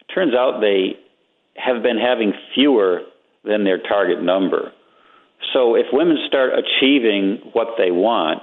it 0.00 0.12
turns 0.12 0.34
out 0.34 0.60
they 0.60 0.96
have 1.56 1.82
been 1.82 1.98
having 1.98 2.32
fewer 2.54 3.00
than 3.44 3.64
their 3.64 3.78
target 3.78 4.22
number. 4.22 4.72
So 5.52 5.74
if 5.74 5.86
women 5.92 6.18
start 6.26 6.50
achieving 6.52 7.50
what 7.52 7.68
they 7.78 7.90
want, 7.90 8.42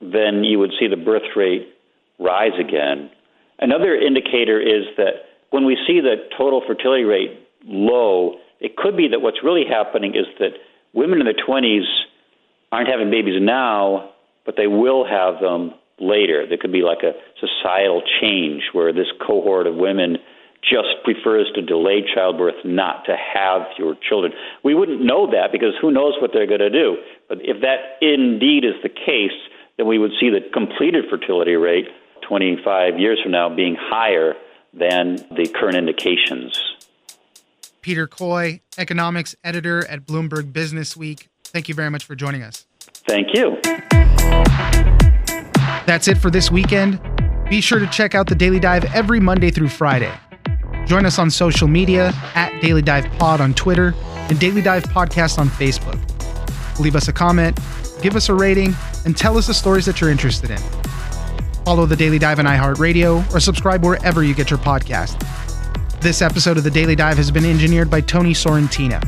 then 0.00 0.44
you 0.44 0.58
would 0.58 0.72
see 0.78 0.88
the 0.88 0.96
birth 0.96 1.36
rate 1.36 1.68
rise 2.18 2.58
again. 2.58 3.10
Another 3.58 3.94
indicator 3.94 4.60
is 4.60 4.84
that 4.96 5.26
when 5.50 5.64
we 5.64 5.76
see 5.86 6.00
the 6.00 6.16
total 6.36 6.62
fertility 6.66 7.04
rate 7.04 7.40
low, 7.64 8.36
it 8.60 8.76
could 8.76 8.96
be 8.96 9.08
that 9.08 9.20
what's 9.20 9.42
really 9.42 9.64
happening 9.68 10.14
is 10.14 10.26
that 10.38 10.52
women 10.92 11.20
in 11.20 11.24
their 11.24 11.34
20s 11.34 11.84
aren't 12.72 12.88
having 12.88 13.10
babies 13.10 13.40
now, 13.40 14.10
but 14.44 14.56
they 14.56 14.66
will 14.66 15.06
have 15.06 15.40
them 15.40 15.72
later. 15.98 16.46
There 16.46 16.58
could 16.58 16.72
be 16.72 16.82
like 16.82 17.02
a 17.02 17.12
societal 17.40 18.02
change 18.20 18.62
where 18.72 18.92
this 18.92 19.08
cohort 19.26 19.66
of 19.66 19.76
women 19.76 20.18
just 20.62 20.88
prefers 21.04 21.46
to 21.54 21.62
delay 21.62 22.02
childbirth, 22.14 22.64
not 22.64 23.04
to 23.06 23.16
have 23.16 23.62
your 23.78 23.94
children. 24.08 24.32
We 24.64 24.74
wouldn't 24.74 25.00
know 25.00 25.30
that 25.30 25.52
because 25.52 25.74
who 25.80 25.90
knows 25.92 26.14
what 26.20 26.32
they're 26.32 26.46
going 26.46 26.60
to 26.60 26.70
do. 26.70 26.96
But 27.28 27.38
if 27.40 27.60
that 27.62 28.02
indeed 28.04 28.64
is 28.64 28.74
the 28.82 28.88
case, 28.88 29.36
then 29.76 29.86
we 29.86 29.98
would 29.98 30.12
see 30.18 30.30
the 30.30 30.40
completed 30.52 31.04
fertility 31.10 31.54
rate 31.54 31.86
25 32.28 32.98
years 32.98 33.20
from 33.22 33.32
now 33.32 33.54
being 33.54 33.76
higher 33.78 34.34
than 34.72 35.16
the 35.36 35.48
current 35.54 35.76
indications. 35.76 36.60
Peter 37.80 38.06
Coy, 38.06 38.60
economics 38.78 39.36
editor 39.44 39.86
at 39.88 40.06
Bloomberg 40.06 40.52
Business 40.52 40.96
Week. 40.96 41.28
Thank 41.44 41.68
you 41.68 41.74
very 41.74 41.90
much 41.90 42.04
for 42.04 42.16
joining 42.16 42.42
us. 42.42 42.66
Thank 43.06 43.28
you. 43.32 43.56
That's 45.86 46.08
it 46.08 46.18
for 46.18 46.30
this 46.30 46.50
weekend. 46.50 47.00
Be 47.48 47.60
sure 47.60 47.78
to 47.78 47.86
check 47.86 48.16
out 48.16 48.26
the 48.26 48.34
Daily 48.34 48.58
Dive 48.58 48.84
every 48.86 49.20
Monday 49.20 49.50
through 49.50 49.68
Friday. 49.68 50.12
Join 50.86 51.06
us 51.06 51.18
on 51.18 51.30
social 51.30 51.68
media 51.68 52.12
at 52.34 52.60
Daily 52.60 52.82
Dive 52.82 53.06
Pod 53.18 53.40
on 53.40 53.54
Twitter 53.54 53.94
and 54.06 54.38
Daily 54.40 54.62
Dive 54.62 54.82
Podcast 54.84 55.38
on 55.38 55.48
Facebook. 55.48 56.00
Leave 56.80 56.96
us 56.96 57.06
a 57.08 57.12
comment, 57.12 57.58
give 58.00 58.16
us 58.16 58.28
a 58.28 58.34
rating, 58.34 58.74
and 59.04 59.16
tell 59.16 59.38
us 59.38 59.46
the 59.46 59.54
stories 59.54 59.86
that 59.86 60.00
you're 60.00 60.10
interested 60.10 60.50
in. 60.50 60.58
Follow 61.64 61.86
the 61.86 61.96
Daily 61.96 62.18
Dive 62.18 62.38
on 62.38 62.44
iHeartRadio 62.44 63.34
or 63.34 63.40
subscribe 63.40 63.84
wherever 63.84 64.22
you 64.22 64.34
get 64.34 64.50
your 64.50 64.58
podcast. 64.58 65.20
This 66.00 66.22
episode 66.22 66.56
of 66.56 66.64
the 66.64 66.70
Daily 66.70 66.94
Dive 66.94 67.16
has 67.16 67.30
been 67.30 67.44
engineered 67.44 67.90
by 67.90 68.00
Tony 68.00 68.32
Sorrentino. 68.32 69.02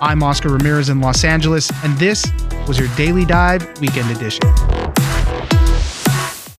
I'm 0.00 0.22
Oscar 0.22 0.48
Ramirez 0.48 0.88
in 0.88 1.00
Los 1.00 1.24
Angeles, 1.24 1.70
and 1.84 1.96
this 1.98 2.24
was 2.66 2.78
your 2.78 2.88
Daily 2.96 3.26
Dive 3.26 3.78
Weekend 3.80 4.10
Edition. 4.16 4.79